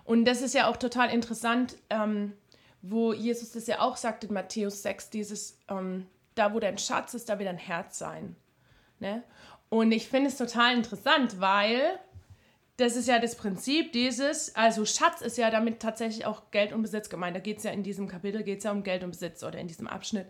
Und 0.04 0.24
das 0.24 0.42
ist 0.42 0.54
ja 0.54 0.68
auch 0.68 0.76
total 0.76 1.10
interessant, 1.10 1.76
ähm, 1.90 2.32
wo 2.82 3.12
Jesus 3.12 3.52
das 3.52 3.66
ja 3.66 3.80
auch 3.80 3.96
sagt 3.96 4.24
in 4.24 4.32
Matthäus 4.32 4.82
6, 4.82 5.10
dieses, 5.10 5.58
ähm, 5.68 6.06
da 6.34 6.54
wo 6.54 6.60
dein 6.60 6.78
Schatz 6.78 7.14
ist, 7.14 7.28
da 7.28 7.38
wird 7.38 7.48
dein 7.48 7.58
Herz 7.58 7.98
sein. 7.98 8.36
Ne? 9.00 9.22
Und 9.68 9.92
ich 9.92 10.08
finde 10.08 10.28
es 10.28 10.36
total 10.36 10.76
interessant, 10.76 11.40
weil 11.40 11.98
das 12.78 12.94
ist 12.94 13.08
ja 13.08 13.18
das 13.18 13.34
Prinzip 13.34 13.92
dieses, 13.92 14.54
also 14.54 14.84
Schatz 14.84 15.20
ist 15.20 15.36
ja 15.36 15.50
damit 15.50 15.80
tatsächlich 15.80 16.26
auch 16.26 16.50
Geld 16.52 16.72
und 16.72 16.82
Besitz 16.82 17.10
gemeint. 17.10 17.34
Da 17.34 17.40
geht 17.40 17.58
es 17.58 17.64
ja 17.64 17.72
in 17.72 17.82
diesem 17.82 18.06
Kapitel, 18.06 18.44
geht 18.44 18.58
es 18.58 18.64
ja 18.64 18.70
um 18.70 18.84
Geld 18.84 19.02
und 19.02 19.10
Besitz 19.10 19.42
oder 19.42 19.58
in 19.58 19.66
diesem 19.66 19.88
Abschnitt. 19.88 20.26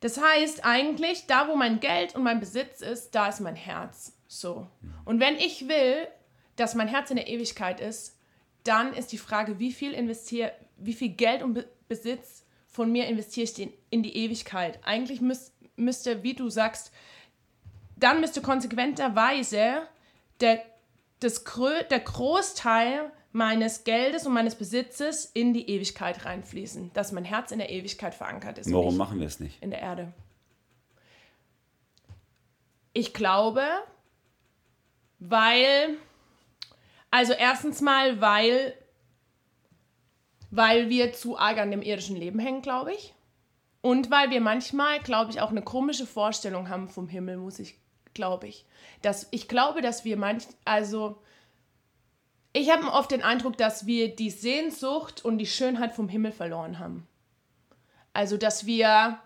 Das 0.00 0.20
heißt 0.20 0.64
eigentlich, 0.64 1.26
da 1.26 1.48
wo 1.48 1.56
mein 1.56 1.80
Geld 1.80 2.14
und 2.14 2.22
mein 2.22 2.40
Besitz 2.40 2.80
ist, 2.80 3.14
da 3.14 3.28
ist 3.28 3.40
mein 3.40 3.56
Herz. 3.56 4.12
So. 4.28 4.68
Und 5.04 5.20
wenn 5.20 5.36
ich 5.36 5.68
will, 5.68 6.06
dass 6.56 6.74
mein 6.74 6.88
Herz 6.88 7.10
in 7.10 7.16
der 7.16 7.28
Ewigkeit 7.28 7.80
ist, 7.80 8.16
dann 8.64 8.92
ist 8.92 9.12
die 9.12 9.18
Frage, 9.18 9.58
wie 9.58 9.72
viel 9.72 9.92
investiere, 9.92 10.52
wie 10.76 10.92
viel 10.92 11.10
Geld 11.10 11.42
und 11.42 11.66
Besitz 11.88 12.44
von 12.68 12.92
mir 12.92 13.06
investiere 13.06 13.44
ich 13.44 13.58
in, 13.58 13.72
in 13.90 14.02
die 14.02 14.16
Ewigkeit. 14.16 14.78
Eigentlich 14.84 15.20
müß, 15.20 15.52
müsste, 15.76 16.22
wie 16.22 16.34
du 16.34 16.50
sagst, 16.50 16.92
dann 17.96 18.20
müsste 18.20 18.42
konsequenterweise 18.42 19.88
der 20.40 20.62
das, 21.20 21.44
der 21.90 22.00
Großteil 22.00 23.10
meines 23.38 23.84
Geldes 23.84 24.26
und 24.26 24.34
meines 24.34 24.54
Besitzes 24.54 25.24
in 25.24 25.54
die 25.54 25.70
Ewigkeit 25.70 26.26
reinfließen, 26.26 26.92
dass 26.92 27.12
mein 27.12 27.24
Herz 27.24 27.52
in 27.52 27.58
der 27.58 27.70
Ewigkeit 27.70 28.14
verankert 28.14 28.58
ist. 28.58 28.70
Warum 28.70 28.96
machen 28.96 29.20
wir 29.20 29.26
es 29.26 29.40
nicht? 29.40 29.62
In 29.62 29.70
der 29.70 29.80
Erde. 29.80 30.12
Ich 32.92 33.14
glaube, 33.14 33.62
weil, 35.20 35.96
also 37.10 37.32
erstens 37.32 37.80
mal, 37.80 38.20
weil, 38.20 38.74
weil 40.50 40.90
wir 40.90 41.12
zu 41.12 41.38
arg 41.38 41.58
an 41.58 41.70
dem 41.70 41.80
irdischen 41.80 42.16
Leben 42.16 42.38
hängen, 42.40 42.60
glaube 42.60 42.92
ich. 42.92 43.14
Und 43.80 44.10
weil 44.10 44.30
wir 44.30 44.40
manchmal, 44.40 44.98
glaube 44.98 45.30
ich, 45.30 45.40
auch 45.40 45.50
eine 45.50 45.62
komische 45.62 46.06
Vorstellung 46.06 46.68
haben 46.68 46.88
vom 46.88 47.08
Himmel, 47.08 47.36
muss 47.36 47.60
ich 47.60 47.76
glaube 48.14 48.48
ich. 48.48 48.66
Dass, 49.00 49.28
ich 49.30 49.46
glaube, 49.46 49.80
dass 49.80 50.04
wir 50.04 50.16
manch, 50.16 50.44
also 50.64 51.22
ich 52.52 52.70
habe 52.70 52.86
oft 52.92 53.10
den 53.10 53.22
Eindruck, 53.22 53.56
dass 53.56 53.86
wir 53.86 54.14
die 54.14 54.30
Sehnsucht 54.30 55.24
und 55.24 55.38
die 55.38 55.46
Schönheit 55.46 55.94
vom 55.94 56.08
Himmel 56.08 56.32
verloren 56.32 56.78
haben. 56.78 57.06
Also, 58.12 58.36
dass 58.36 58.66
wir 58.66 59.18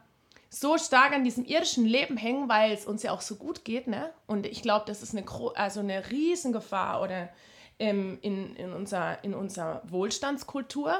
so 0.50 0.76
stark 0.76 1.12
an 1.12 1.24
diesem 1.24 1.46
irdischen 1.46 1.86
Leben 1.86 2.18
hängen, 2.18 2.48
weil 2.48 2.72
es 2.72 2.84
uns 2.84 3.02
ja 3.02 3.12
auch 3.12 3.22
so 3.22 3.36
gut 3.36 3.64
geht, 3.64 3.86
ne? 3.86 4.10
Und 4.26 4.46
ich 4.46 4.60
glaube, 4.60 4.84
das 4.86 5.02
ist 5.02 5.16
eine, 5.16 5.24
also 5.54 5.80
eine 5.80 6.10
Riesengefahr 6.10 7.00
oder 7.00 7.30
ähm, 7.78 8.18
in, 8.20 8.54
in, 8.56 8.72
unserer, 8.72 9.24
in 9.24 9.32
unserer 9.32 9.82
Wohlstandskultur, 9.88 10.94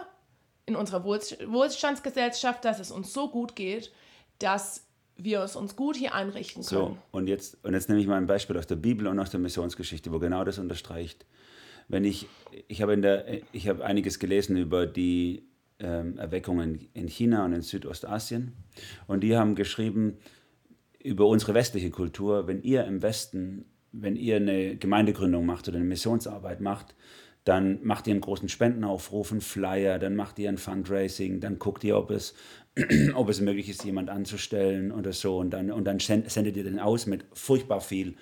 in 0.65 0.75
unserer 0.75 1.05
Wohlstandsgesellschaft, 1.05 2.65
dass 2.65 2.81
es 2.81 2.91
uns 2.91 3.13
so 3.13 3.29
gut 3.29 3.55
geht, 3.55 3.93
dass 4.39 4.87
wir 5.17 5.41
es 5.43 5.55
uns 5.55 5.77
gut 5.77 5.97
hier 5.97 6.15
einrichten 6.15 6.65
können. 6.65 6.87
So, 6.87 6.99
und 7.11 7.27
jetzt, 7.27 7.63
und 7.63 7.75
jetzt 7.75 7.89
nehme 7.89 8.01
ich 8.01 8.07
mal 8.07 8.17
ein 8.17 8.27
Beispiel 8.27 8.57
aus 8.57 8.67
der 8.67 8.77
Bibel 8.77 9.07
und 9.07 9.19
aus 9.19 9.31
der 9.31 9.41
Missionsgeschichte, 9.41 10.13
wo 10.13 10.19
genau 10.19 10.45
das 10.45 10.59
unterstreicht. 10.59 11.27
Wenn 11.89 12.05
ich, 12.05 12.27
ich 12.69 12.83
habe, 12.83 12.95
in 12.95 13.03
der, 13.03 13.27
ich 13.53 13.69
habe 13.69 13.85
einiges 13.85 14.19
gelesen 14.19 14.57
über 14.57 14.87
die 14.87 15.45
ähm, 15.83 16.17
Erweckungen 16.17 16.89
in 16.95 17.09
China 17.09 17.45
und 17.45 17.53
in 17.53 17.63
Südostasien. 17.63 18.53
Und 19.07 19.21
die 19.21 19.37
haben 19.37 19.55
geschrieben 19.55 20.19
über 21.03 21.27
unsere 21.27 21.55
westliche 21.55 21.91
Kultur, 21.91 22.47
wenn 22.47 22.63
ihr 22.63 22.85
im 22.85 23.03
Westen, 23.03 23.65
wenn 23.91 24.17
ihr 24.17 24.37
eine 24.37 24.77
Gemeindegründung 24.77 25.45
macht 25.45 25.69
oder 25.69 25.79
eine 25.79 25.87
Missionsarbeit 25.87 26.61
macht, 26.61 26.95
dann 27.45 27.81
macht 27.83 28.07
ihr 28.07 28.13
einen 28.13 28.21
großen 28.21 28.49
Spendenaufruf, 28.49 29.33
einen 29.33 29.41
Flyer, 29.41 29.99
dann 29.99 30.15
macht 30.15 30.39
ihr 30.39 30.49
ein 30.49 30.59
Fundraising, 30.59 31.41
dann 31.41 31.59
guckt 31.59 31.83
ihr, 31.83 31.97
ob 31.97 32.13
es, 32.13 32.35
ob 33.15 33.29
es 33.29 33.41
möglich 33.41 33.69
ist, 33.69 33.85
jemand 33.85 34.11
anzustellen 34.11 34.93
oder 34.93 35.13
so. 35.13 35.39
Und 35.39 35.51
dann, 35.51 35.73
und 35.73 35.85
dann 35.85 35.99
sendet 35.99 36.57
ihr 36.57 36.63
den 36.63 36.79
aus 36.79 37.07
mit 37.07 37.25
furchtbar 37.33 37.81
viel, 37.81 38.15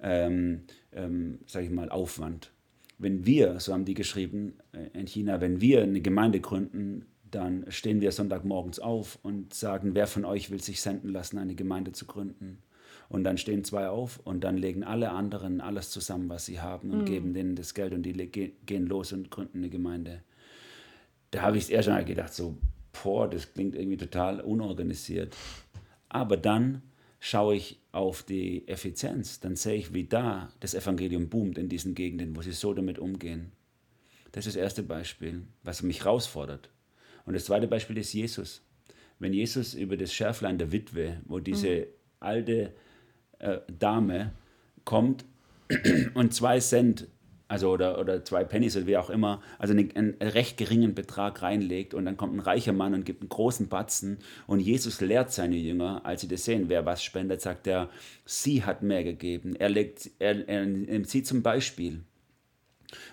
ähm, 0.00 0.62
ähm, 0.92 1.38
sag 1.46 1.62
ich 1.62 1.70
mal, 1.70 1.90
Aufwand. 1.90 2.50
Wenn 2.98 3.26
wir, 3.26 3.60
so 3.60 3.72
haben 3.72 3.84
die 3.84 3.94
geschrieben 3.94 4.54
äh, 4.72 4.98
in 4.98 5.06
China, 5.06 5.40
wenn 5.40 5.60
wir 5.60 5.82
eine 5.82 6.00
Gemeinde 6.00 6.40
gründen, 6.40 7.06
dann 7.30 7.64
stehen 7.68 8.00
wir 8.00 8.12
Sonntagmorgens 8.12 8.78
auf 8.78 9.18
und 9.22 9.52
sagen, 9.52 9.94
wer 9.94 10.06
von 10.06 10.24
euch 10.24 10.50
will 10.50 10.62
sich 10.62 10.80
senden 10.80 11.10
lassen, 11.10 11.38
eine 11.38 11.54
Gemeinde 11.54 11.92
zu 11.92 12.06
gründen. 12.06 12.58
Und 13.08 13.24
dann 13.24 13.38
stehen 13.38 13.62
zwei 13.64 13.88
auf 13.88 14.20
und 14.24 14.42
dann 14.42 14.56
legen 14.56 14.82
alle 14.82 15.10
anderen 15.10 15.60
alles 15.60 15.90
zusammen, 15.90 16.28
was 16.28 16.46
sie 16.46 16.60
haben 16.60 16.90
und 16.90 17.00
mhm. 17.00 17.04
geben 17.04 17.34
denen 17.34 17.54
das 17.54 17.74
Geld 17.74 17.92
und 17.92 18.02
die 18.02 18.12
gehen 18.66 18.86
los 18.86 19.12
und 19.12 19.30
gründen 19.30 19.58
eine 19.58 19.68
Gemeinde. 19.68 20.22
Da 21.30 21.42
habe 21.42 21.58
ich 21.58 21.64
es 21.64 21.70
erst 21.70 21.88
mal 21.88 22.04
gedacht, 22.04 22.34
so, 22.34 22.56
boah, 23.02 23.28
das 23.28 23.52
klingt 23.52 23.76
irgendwie 23.76 23.96
total 23.96 24.40
unorganisiert. 24.40 25.36
Aber 26.08 26.36
dann 26.36 26.82
schaue 27.26 27.56
ich 27.56 27.80
auf 27.90 28.22
die 28.22 28.68
Effizienz, 28.68 29.40
dann 29.40 29.56
sehe 29.56 29.74
ich, 29.74 29.92
wie 29.92 30.04
da 30.04 30.48
das 30.60 30.74
Evangelium 30.74 31.28
boomt 31.28 31.58
in 31.58 31.68
diesen 31.68 31.96
Gegenden, 31.96 32.36
wo 32.36 32.42
sie 32.42 32.52
so 32.52 32.72
damit 32.72 33.00
umgehen. 33.00 33.50
Das 34.30 34.46
ist 34.46 34.54
das 34.54 34.62
erste 34.62 34.84
Beispiel, 34.84 35.42
was 35.64 35.82
mich 35.82 36.04
herausfordert. 36.04 36.70
Und 37.24 37.34
das 37.34 37.46
zweite 37.46 37.66
Beispiel 37.66 37.98
ist 37.98 38.12
Jesus. 38.12 38.62
Wenn 39.18 39.32
Jesus 39.32 39.74
über 39.74 39.96
das 39.96 40.14
Schärflein 40.14 40.56
der 40.56 40.70
Witwe, 40.70 41.20
wo 41.24 41.40
diese 41.40 41.68
mhm. 41.68 41.84
alte 42.20 42.72
äh, 43.40 43.58
Dame 43.76 44.32
kommt 44.84 45.24
und 46.14 46.32
zwei 46.32 46.60
Cent, 46.60 47.08
also 47.48 47.70
oder, 47.70 47.98
oder 48.00 48.24
zwei 48.24 48.44
Pennies 48.44 48.76
oder 48.76 48.86
wie 48.86 48.96
auch 48.96 49.10
immer, 49.10 49.40
also 49.58 49.72
einen, 49.72 49.94
einen 49.94 50.14
recht 50.20 50.56
geringen 50.56 50.94
Betrag 50.94 51.42
reinlegt 51.42 51.94
und 51.94 52.04
dann 52.04 52.16
kommt 52.16 52.34
ein 52.34 52.40
reicher 52.40 52.72
Mann 52.72 52.94
und 52.94 53.04
gibt 53.04 53.22
einen 53.22 53.28
großen 53.28 53.68
Batzen 53.68 54.18
und 54.46 54.60
Jesus 54.60 55.00
lehrt 55.00 55.32
seine 55.32 55.56
Jünger, 55.56 56.00
als 56.04 56.22
sie 56.22 56.28
das 56.28 56.44
sehen, 56.44 56.64
wer 56.68 56.84
was 56.86 57.04
spendet, 57.04 57.40
sagt 57.40 57.66
er, 57.66 57.88
sie 58.24 58.64
hat 58.64 58.82
mehr 58.82 59.04
gegeben. 59.04 59.54
Er, 59.56 59.68
legt, 59.68 60.10
er, 60.18 60.48
er 60.48 60.66
nimmt 60.66 61.08
sie 61.08 61.22
zum 61.22 61.42
Beispiel. 61.42 62.00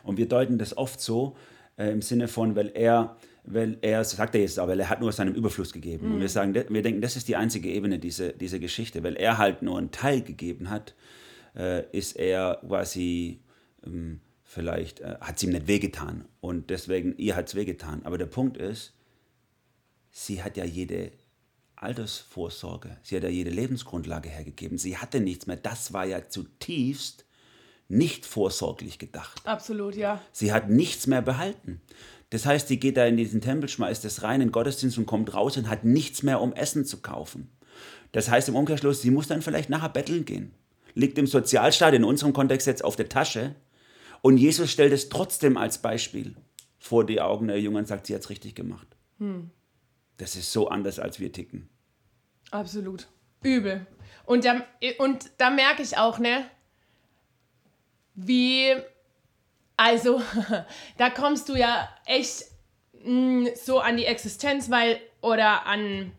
Und 0.04 0.18
wir 0.18 0.28
deuten 0.28 0.58
das 0.58 0.76
oft 0.78 1.00
so 1.00 1.36
äh, 1.78 1.92
im 1.92 2.02
Sinne 2.02 2.28
von, 2.28 2.56
weil 2.56 2.72
er 2.74 3.16
weil 3.46 3.78
er, 3.82 4.04
sagt 4.06 4.36
er 4.36 4.42
jetzt 4.42 4.60
auch, 4.60 4.68
weil 4.68 4.80
er 4.80 4.90
hat 4.90 5.02
nur 5.02 5.10
aus 5.10 5.18
seinem 5.18 5.34
Überfluss 5.34 5.74
gegeben. 5.74 6.08
Mhm. 6.08 6.14
Und 6.14 6.22
wir 6.22 6.30
sagen, 6.30 6.54
wir 6.54 6.82
denken, 6.82 7.02
das 7.02 7.18
ist 7.18 7.28
die 7.28 7.36
einzige 7.36 7.70
Ebene 7.70 8.00
dieser, 8.00 8.32
dieser 8.32 8.60
Geschichte, 8.60 9.04
weil 9.04 9.16
er 9.18 9.38
halt 9.38 9.62
nur 9.62 9.78
einen 9.78 9.92
Teil 9.92 10.22
gegeben 10.22 10.70
hat, 10.70 10.96
äh, 11.56 11.84
ist 11.92 12.16
er 12.16 12.62
quasi 12.66 13.42
ähm, 13.86 14.22
vielleicht, 14.44 15.00
äh, 15.00 15.18
hat 15.22 15.38
es 15.38 15.44
ihm 15.44 15.52
nicht 15.52 15.68
wehgetan 15.68 16.26
und 16.42 16.70
deswegen, 16.70 17.18
ihr 17.18 17.36
hat 17.36 17.48
es 17.48 17.56
wehgetan. 17.56 18.02
Aber 18.04 18.18
der 18.18 18.26
Punkt 18.26 18.58
ist, 18.58 18.94
sie 20.12 20.44
hat 20.44 20.58
ja 20.58 20.66
jede 20.66 21.12
Altersvorsorge, 21.76 22.98
sie 23.04 23.16
hat 23.16 23.24
ja 23.24 23.30
jede 23.30 23.50
Lebensgrundlage 23.50 24.30
hergegeben, 24.30 24.78
sie 24.78 24.98
hatte 24.98 25.20
nichts 25.20 25.48
mehr. 25.48 25.58
Das 25.58 25.94
war 25.94 26.06
ja 26.06 26.28
zutiefst 26.30 27.26
nicht 27.90 28.26
vorsorglich 28.26 29.00
gedacht. 29.00 29.42
Absolut, 29.46 29.96
ja. 29.96 30.22
Sie 30.32 30.54
hat 30.54 30.70
nichts 30.70 31.08
mehr 31.08 31.22
behalten. 31.22 31.82
Das 32.30 32.46
heißt, 32.46 32.68
sie 32.68 32.80
geht 32.80 32.98
da 32.98 33.06
in 33.06 33.18
diesen 33.18 33.42
Tempel, 33.42 33.70
schmeißt 33.70 34.04
das 34.04 34.24
rein 34.24 34.42
in 34.42 34.48
den 34.48 34.52
Gottesdienst 34.52 34.98
und 34.98 35.06
kommt 35.06 35.34
raus 35.36 35.56
und 35.58 35.70
hat 35.70 35.84
nichts 35.84 36.24
mehr, 36.24 36.42
um 36.42 36.54
Essen 36.54 36.86
zu 36.86 37.02
kaufen. 37.02 37.50
Das 38.12 38.30
heißt 38.30 38.50
im 38.50 38.56
Umkehrschluss, 38.56 39.02
sie 39.02 39.12
muss 39.12 39.28
dann 39.28 39.42
vielleicht 39.42 39.70
nachher 39.70 39.90
betteln 39.90 40.26
gehen. 40.26 40.54
Liegt 40.96 41.18
im 41.18 41.28
Sozialstaat 41.28 41.94
in 41.94 42.04
unserem 42.04 42.34
Kontext 42.34 42.66
jetzt 42.68 42.84
auf 42.84 42.96
der 42.96 43.10
Tasche. 43.10 43.56
Und 44.24 44.38
Jesus 44.38 44.72
stellt 44.72 44.94
es 44.94 45.10
trotzdem 45.10 45.58
als 45.58 45.80
Beispiel 45.80 46.34
vor 46.80 47.06
die 47.06 47.20
Augen 47.20 47.50
der 47.50 47.60
Jungen 47.60 47.78
und 47.78 47.88
sagt, 47.88 48.08
sie 48.08 48.16
hat 48.16 48.22
es 48.22 48.30
richtig 48.30 48.56
gemacht. 48.56 48.88
Hm. 49.20 49.52
Das 50.16 50.38
ist 50.38 50.54
so 50.54 50.70
anders, 50.70 50.98
als 50.98 51.20
wir 51.20 51.34
ticken. 51.34 51.70
Absolut. 52.50 53.10
Übel. 53.42 53.86
Und 54.26 54.46
da, 54.46 54.64
und 55.00 55.30
da 55.38 55.50
merke 55.50 55.84
ich 55.84 55.98
auch, 55.98 56.20
ne, 56.20 56.46
wie 58.16 58.74
also, 59.76 60.22
da 60.98 61.10
kommst 61.10 61.50
du 61.50 61.56
ja 61.56 61.90
echt 62.06 62.46
mh, 63.04 63.12
mm, 63.12 63.48
so 63.56 63.80
an 63.80 63.98
die 63.98 64.06
Existenz, 64.06 64.72
weil, 64.72 65.02
oder 65.20 65.66
an, 65.66 66.14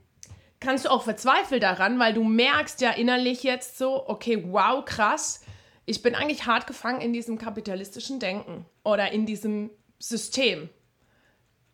kannst 0.60 0.84
du 0.84 0.90
auch 0.90 1.04
verzweifeln 1.04 1.62
daran, 1.62 1.98
weil 1.98 2.12
du 2.12 2.24
merkst 2.24 2.82
ja 2.82 2.90
innerlich 2.90 3.42
jetzt 3.42 3.78
so, 3.78 4.06
okay, 4.08 4.44
wow, 4.50 4.84
krass, 4.84 5.43
ich 5.86 6.02
bin 6.02 6.14
eigentlich 6.14 6.46
hart 6.46 6.66
gefangen 6.66 7.00
in 7.00 7.12
diesem 7.12 7.38
kapitalistischen 7.38 8.18
Denken 8.18 8.66
oder 8.84 9.12
in 9.12 9.26
diesem 9.26 9.70
System. 9.98 10.68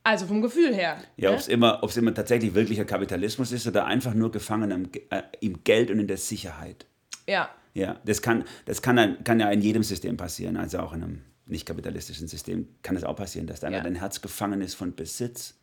Also 0.03 0.27
vom 0.27 0.41
Gefühl 0.41 0.75
her. 0.75 0.99
Ja, 1.17 1.31
ne? 1.31 1.35
ob 1.35 1.41
es 1.41 1.49
immer, 1.49 1.83
immer 1.97 2.15
tatsächlich 2.15 2.55
wirklicher 2.55 2.85
Kapitalismus 2.85 3.53
ist 3.53 3.67
oder 3.67 3.85
einfach 3.87 4.15
nur 4.15 4.31
gefangen 4.31 4.71
im, 4.71 4.91
äh, 5.11 5.23
im 5.41 5.63
Geld 5.63 5.91
und 5.91 6.01
in 6.01 6.07
der 6.07 6.17
Sicherheit. 6.17 6.87
Ja. 7.27 7.51
Ja, 7.75 8.01
das 8.05 8.23
kann, 8.23 8.45
das 8.65 8.83
kann, 8.83 9.23
kann 9.23 9.39
ja 9.39 9.51
in 9.51 9.61
jedem 9.61 9.83
System 9.83 10.17
passieren, 10.17 10.57
also 10.57 10.81
auch 10.81 10.93
in 10.93 11.05
einem 11.05 11.23
nicht 11.47 11.67
kapitalistischen 11.67 12.29
System 12.29 12.69
kann 12.83 12.97
es 12.97 13.05
auch 13.05 13.17
passieren, 13.17 13.47
dass 13.47 13.61
dann 13.61 13.73
ja. 13.73 13.81
dein 13.81 13.97
Herz 13.97 14.23
gefangen 14.23 14.61
ist 14.61 14.75
von 14.75 14.95
Besitz 14.95 15.59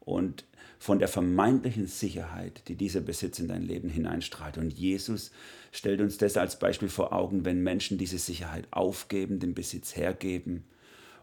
und 0.00 0.44
von 0.78 0.98
der 0.98 1.08
vermeintlichen 1.08 1.86
Sicherheit, 1.86 2.62
die 2.68 2.76
dieser 2.76 3.00
Besitz 3.00 3.38
in 3.38 3.48
dein 3.48 3.62
Leben 3.62 3.88
hineinstrahlt. 3.88 4.58
Und 4.58 4.72
Jesus 4.72 5.32
stellt 5.72 6.00
uns 6.00 6.18
das 6.18 6.36
als 6.36 6.58
Beispiel 6.58 6.88
vor 6.88 7.12
Augen, 7.12 7.44
wenn 7.44 7.62
Menschen 7.62 7.98
diese 7.98 8.18
Sicherheit 8.18 8.66
aufgeben, 8.70 9.40
den 9.40 9.54
Besitz 9.54 9.96
hergeben 9.96 10.64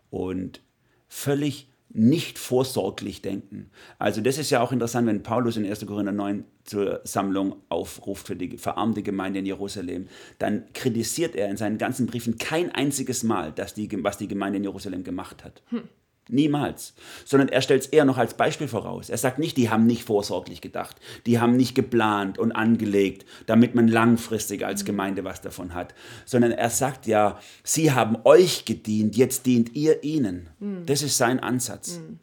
und 0.09 0.61
völlig 1.07 1.67
nicht 1.89 2.37
vorsorglich 2.37 3.21
denken. 3.21 3.69
Also 3.99 4.19
das 4.19 4.37
ist 4.37 4.49
ja 4.49 4.59
auch 4.59 4.73
interessant, 4.73 5.07
wenn 5.07 5.23
Paulus 5.23 5.55
in 5.55 5.65
1. 5.65 5.85
Korinther 5.85 6.11
9 6.11 6.43
zur 6.65 6.99
Sammlung 7.03 7.55
aufruft 7.69 8.27
für 8.27 8.35
die 8.35 8.57
verarmte 8.57 9.01
Gemeinde 9.01 9.39
in 9.39 9.45
Jerusalem, 9.45 10.07
dann 10.37 10.65
kritisiert 10.73 11.35
er 11.35 11.49
in 11.49 11.57
seinen 11.57 11.77
ganzen 11.77 12.05
Briefen 12.05 12.37
kein 12.37 12.71
einziges 12.71 13.23
Mal, 13.23 13.51
dass 13.53 13.73
die, 13.73 13.87
was 14.03 14.17
die 14.17 14.27
Gemeinde 14.27 14.57
in 14.57 14.63
Jerusalem 14.63 15.03
gemacht 15.03 15.45
hat. 15.45 15.61
Hm. 15.69 15.83
Niemals. 16.29 16.93
Sondern 17.25 17.49
er 17.49 17.61
stellt 17.61 17.83
es 17.83 17.87
eher 17.87 18.05
noch 18.05 18.17
als 18.17 18.35
Beispiel 18.35 18.67
voraus. 18.67 19.09
Er 19.09 19.17
sagt 19.17 19.39
nicht, 19.39 19.57
die 19.57 19.69
haben 19.69 19.85
nicht 19.85 20.03
vorsorglich 20.03 20.61
gedacht, 20.61 20.95
die 21.25 21.39
haben 21.39 21.55
nicht 21.55 21.75
geplant 21.75 22.37
und 22.37 22.51
angelegt, 22.51 23.25
damit 23.45 23.75
man 23.75 23.87
langfristig 23.87 24.65
als 24.65 24.85
Gemeinde 24.85 25.23
was 25.23 25.41
davon 25.41 25.73
hat. 25.73 25.93
Sondern 26.25 26.51
er 26.51 26.69
sagt 26.69 27.07
ja, 27.07 27.39
sie 27.63 27.91
haben 27.91 28.17
euch 28.23 28.65
gedient, 28.65 29.15
jetzt 29.15 29.45
dient 29.45 29.75
ihr 29.75 30.03
ihnen. 30.03 30.49
Mhm. 30.59 30.85
Das 30.85 31.01
ist 31.01 31.17
sein 31.17 31.39
Ansatz. 31.39 31.99
Mhm. 31.99 32.19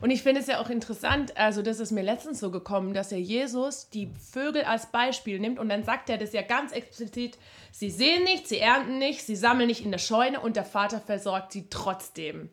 Und 0.00 0.10
ich 0.10 0.22
finde 0.22 0.40
es 0.40 0.46
ja 0.46 0.60
auch 0.60 0.70
interessant, 0.70 1.36
also 1.36 1.62
das 1.62 1.80
ist 1.80 1.90
mir 1.90 2.02
letztens 2.02 2.40
so 2.40 2.50
gekommen, 2.50 2.94
dass 2.94 3.12
er 3.12 3.20
Jesus 3.20 3.90
die 3.90 4.10
Vögel 4.32 4.62
als 4.62 4.86
Beispiel 4.86 5.38
nimmt 5.38 5.58
und 5.58 5.68
dann 5.68 5.84
sagt 5.84 6.08
er 6.08 6.18
das 6.18 6.32
ja 6.32 6.42
ganz 6.42 6.72
explizit, 6.72 7.38
sie 7.72 7.90
sehen 7.90 8.24
nicht, 8.24 8.48
sie 8.48 8.58
ernten 8.58 8.98
nicht, 8.98 9.22
sie 9.22 9.36
sammeln 9.36 9.68
nicht 9.68 9.84
in 9.84 9.90
der 9.90 9.98
Scheune 9.98 10.40
und 10.40 10.56
der 10.56 10.64
Vater 10.64 11.00
versorgt 11.00 11.52
sie 11.52 11.66
trotzdem. 11.68 12.50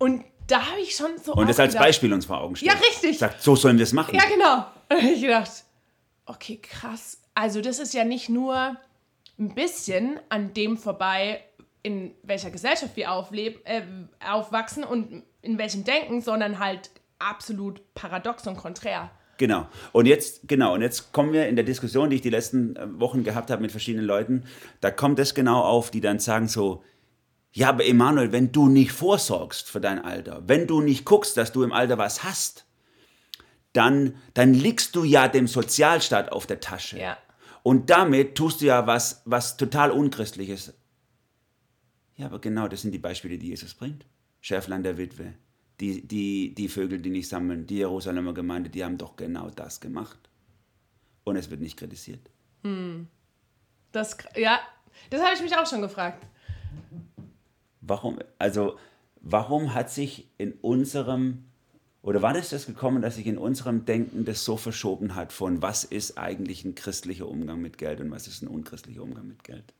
Und 0.00 0.24
da 0.46 0.70
habe 0.70 0.80
ich 0.80 0.96
schon 0.96 1.18
so. 1.22 1.34
Und 1.34 1.48
das 1.48 1.60
als 1.60 1.74
Beispiel 1.74 2.12
uns 2.12 2.24
vor 2.24 2.40
Augen 2.40 2.56
stellt. 2.56 2.72
Ja, 2.72 2.78
richtig. 2.78 3.18
Sagt, 3.18 3.42
so 3.42 3.54
sollen 3.54 3.76
wir 3.76 3.84
es 3.84 3.92
machen. 3.92 4.14
Ja, 4.14 4.24
genau. 4.24 4.66
Und 4.88 4.96
habe 5.04 5.12
ich 5.14 5.20
gedacht, 5.20 5.50
okay, 6.24 6.56
krass. 6.60 7.20
Also, 7.34 7.60
das 7.60 7.78
ist 7.78 7.92
ja 7.92 8.04
nicht 8.04 8.30
nur 8.30 8.76
ein 9.38 9.54
bisschen 9.54 10.18
an 10.30 10.54
dem 10.54 10.78
vorbei, 10.78 11.44
in 11.82 12.12
welcher 12.22 12.50
Gesellschaft 12.50 12.96
wir 12.96 13.12
aufleben, 13.12 13.60
äh, 13.64 13.82
aufwachsen 14.26 14.84
und 14.84 15.22
in 15.42 15.58
welchem 15.58 15.84
Denken, 15.84 16.22
sondern 16.22 16.58
halt 16.58 16.90
absolut 17.18 17.82
paradox 17.94 18.46
und 18.46 18.56
konträr. 18.56 19.10
Genau. 19.36 19.66
Und 19.92 20.06
jetzt, 20.06 20.48
genau, 20.48 20.74
und 20.74 20.82
jetzt 20.82 21.12
kommen 21.12 21.32
wir 21.32 21.46
in 21.48 21.56
der 21.56 21.64
Diskussion, 21.64 22.10
die 22.10 22.16
ich 22.16 22.22
die 22.22 22.30
letzten 22.30 22.76
äh, 22.76 23.00
Wochen 23.00 23.22
gehabt 23.22 23.50
habe 23.50 23.60
mit 23.60 23.70
verschiedenen 23.70 24.06
Leuten, 24.06 24.44
da 24.80 24.90
kommt 24.90 25.18
es 25.18 25.34
genau 25.34 25.60
auf, 25.60 25.90
die 25.90 26.00
dann 26.00 26.18
sagen 26.18 26.48
so, 26.48 26.82
ja, 27.52 27.68
aber 27.68 27.84
Emanuel, 27.84 28.32
wenn 28.32 28.52
du 28.52 28.68
nicht 28.68 28.92
vorsorgst 28.92 29.68
für 29.68 29.80
dein 29.80 29.98
Alter, 29.98 30.42
wenn 30.46 30.66
du 30.66 30.80
nicht 30.80 31.04
guckst, 31.04 31.36
dass 31.36 31.52
du 31.52 31.64
im 31.64 31.72
Alter 31.72 31.98
was 31.98 32.22
hast, 32.22 32.64
dann, 33.72 34.14
dann 34.34 34.54
liegst 34.54 34.94
du 34.94 35.04
ja 35.04 35.28
dem 35.28 35.48
Sozialstaat 35.48 36.30
auf 36.30 36.46
der 36.46 36.60
Tasche. 36.60 36.98
Ja. 36.98 37.18
Und 37.62 37.90
damit 37.90 38.36
tust 38.36 38.60
du 38.60 38.66
ja 38.66 38.86
was, 38.86 39.22
was 39.24 39.56
total 39.56 39.90
Unchristliches. 39.90 40.74
Ja, 42.16 42.26
aber 42.26 42.40
genau 42.40 42.68
das 42.68 42.82
sind 42.82 42.92
die 42.92 42.98
Beispiele, 42.98 43.38
die 43.38 43.48
Jesus 43.48 43.74
bringt. 43.74 44.06
Schäflein 44.40 44.82
der 44.82 44.96
Witwe, 44.96 45.34
die, 45.80 46.06
die, 46.06 46.54
die 46.54 46.68
Vögel, 46.68 47.00
die 47.00 47.10
nicht 47.10 47.28
sammeln, 47.28 47.66
die 47.66 47.78
Jerusalemer 47.78 48.32
Gemeinde, 48.32 48.70
die 48.70 48.84
haben 48.84 48.96
doch 48.96 49.16
genau 49.16 49.50
das 49.50 49.80
gemacht. 49.80 50.18
Und 51.24 51.36
es 51.36 51.50
wird 51.50 51.60
nicht 51.60 51.76
kritisiert. 51.76 52.30
Hm. 52.62 53.08
Das, 53.92 54.16
ja, 54.36 54.60
das 55.10 55.20
habe 55.20 55.34
ich 55.34 55.42
mich 55.42 55.56
auch 55.56 55.66
schon 55.66 55.82
gefragt 55.82 56.24
warum, 57.80 58.18
also 58.38 58.76
warum 59.20 59.74
hat 59.74 59.90
sich 59.90 60.28
in 60.38 60.52
unserem, 60.52 61.44
oder 62.02 62.22
wann 62.22 62.36
ist 62.36 62.52
das 62.52 62.66
gekommen, 62.66 63.02
dass 63.02 63.16
sich 63.16 63.26
in 63.26 63.38
unserem 63.38 63.84
Denken 63.84 64.24
das 64.24 64.44
so 64.44 64.56
verschoben 64.56 65.14
hat 65.14 65.32
von, 65.32 65.62
was 65.62 65.84
ist 65.84 66.18
eigentlich 66.18 66.64
ein 66.64 66.74
christlicher 66.74 67.28
Umgang 67.28 67.60
mit 67.60 67.78
Geld 67.78 68.00
und 68.00 68.10
was 68.10 68.26
ist 68.26 68.42
ein 68.42 68.48
unchristlicher 68.48 69.02
Umgang 69.02 69.26
mit 69.26 69.44
Geld? 69.44 69.74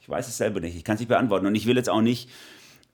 Ich 0.00 0.08
weiß 0.08 0.26
es 0.28 0.36
selber 0.36 0.60
nicht, 0.60 0.76
ich 0.76 0.84
kann 0.84 0.94
es 0.94 1.00
nicht 1.00 1.08
beantworten 1.08 1.46
und 1.46 1.54
ich 1.54 1.66
will 1.66 1.76
jetzt 1.76 1.90
auch 1.90 2.00
nicht 2.00 2.28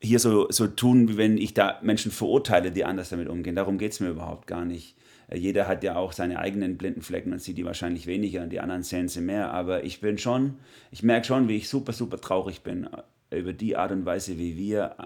hier 0.01 0.19
so, 0.19 0.51
so 0.51 0.67
tun, 0.67 1.09
wie 1.09 1.17
wenn 1.17 1.39
ich 1.39 1.55
da 1.55 1.81
Menschen 1.83 2.13
verurteile, 2.13 2.71
die 2.71 2.85
anders 2.85 3.09
damit 3.09 3.29
umgehen. 3.29 3.57
Darum 3.57 3.79
geht 3.79 3.93
es 3.93 4.01
mir 4.01 4.11
überhaupt 4.11 4.47
gar 4.47 4.65
nicht. 4.65 4.97
Äh, 5.27 5.39
jeder 5.39 5.67
hat 5.67 5.83
ja 5.83 5.97
auch 5.97 6.13
seine 6.13 6.39
eigenen 6.39 6.77
blinden 6.77 7.03
Flecken 7.03 7.33
und 7.33 7.43
sieht 7.43 7.59
die 7.59 7.65
wahrscheinlich 7.65 8.07
weniger 8.07 8.43
und 8.43 8.51
die 8.51 8.61
anderen 8.61 8.85
sehen 8.85 9.09
sie 9.09 9.21
mehr. 9.21 9.53
Aber 9.53 9.83
ich 9.83 10.01
bin 10.01 10.19
schon, 10.19 10.55
ich 10.93 11.03
merke 11.03 11.27
schon, 11.27 11.49
wie 11.49 11.57
ich 11.57 11.69
super, 11.69 11.93
super 11.93 12.21
traurig 12.21 12.61
bin 12.61 12.89
über 13.31 13.53
die 13.53 13.77
Art 13.77 13.93
und 13.93 14.05
Weise, 14.05 14.39
wie 14.39 14.57
wir 14.57 14.97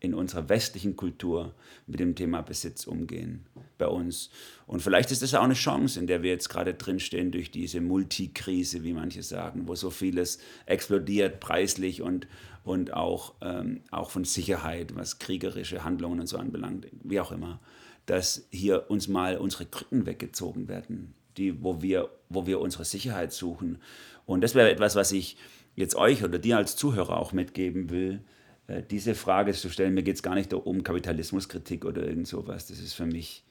in 0.00 0.14
unserer 0.14 0.48
westlichen 0.48 0.96
Kultur 0.96 1.54
mit 1.86 2.00
dem 2.00 2.14
Thema 2.14 2.40
Besitz 2.40 2.86
umgehen 2.86 3.44
bei 3.76 3.86
uns. 3.86 4.30
Und 4.66 4.80
vielleicht 4.80 5.10
ist 5.10 5.22
das 5.22 5.34
auch 5.34 5.42
eine 5.42 5.54
Chance, 5.54 6.00
in 6.00 6.06
der 6.06 6.22
wir 6.22 6.30
jetzt 6.30 6.48
gerade 6.48 6.74
drinstehen 6.74 7.30
durch 7.30 7.50
diese 7.50 7.82
Multikrise, 7.82 8.82
wie 8.82 8.94
manche 8.94 9.22
sagen, 9.22 9.68
wo 9.68 9.74
so 9.74 9.90
vieles 9.90 10.38
explodiert 10.64 11.38
preislich 11.40 12.00
und, 12.00 12.26
und 12.64 12.94
auch, 12.94 13.34
ähm, 13.42 13.82
auch 13.90 14.10
von 14.10 14.24
Sicherheit, 14.24 14.96
was 14.96 15.18
kriegerische 15.18 15.84
Handlungen 15.84 16.20
und 16.20 16.26
so 16.26 16.38
anbelangt, 16.38 16.86
wie 17.04 17.20
auch 17.20 17.30
immer, 17.30 17.60
dass 18.06 18.46
hier 18.50 18.90
uns 18.90 19.06
mal 19.06 19.36
unsere 19.36 19.66
Krücken 19.66 20.06
weggezogen 20.06 20.66
werden, 20.68 21.14
die, 21.36 21.62
wo, 21.62 21.82
wir, 21.82 22.08
wo 22.30 22.46
wir 22.46 22.60
unsere 22.60 22.86
Sicherheit 22.86 23.32
suchen. 23.32 23.78
Und 24.24 24.40
das 24.42 24.54
wäre 24.54 24.70
etwas, 24.70 24.96
was 24.96 25.12
ich 25.12 25.36
jetzt 25.80 25.96
euch 25.96 26.22
oder 26.22 26.38
dir 26.38 26.56
als 26.56 26.76
Zuhörer 26.76 27.18
auch 27.18 27.32
mitgeben 27.32 27.90
will, 27.90 28.20
äh, 28.66 28.82
diese 28.88 29.14
Frage 29.14 29.52
zu 29.52 29.70
stellen. 29.70 29.94
Mir 29.94 30.02
geht 30.02 30.16
es 30.16 30.22
gar 30.22 30.34
nicht 30.34 30.52
um 30.54 30.82
Kapitalismuskritik 30.82 31.84
oder 31.84 32.06
irgend 32.06 32.28
sowas. 32.28 32.66
Das 32.66 32.78
ist 32.78 32.94
für 32.94 33.06
mich 33.06 33.44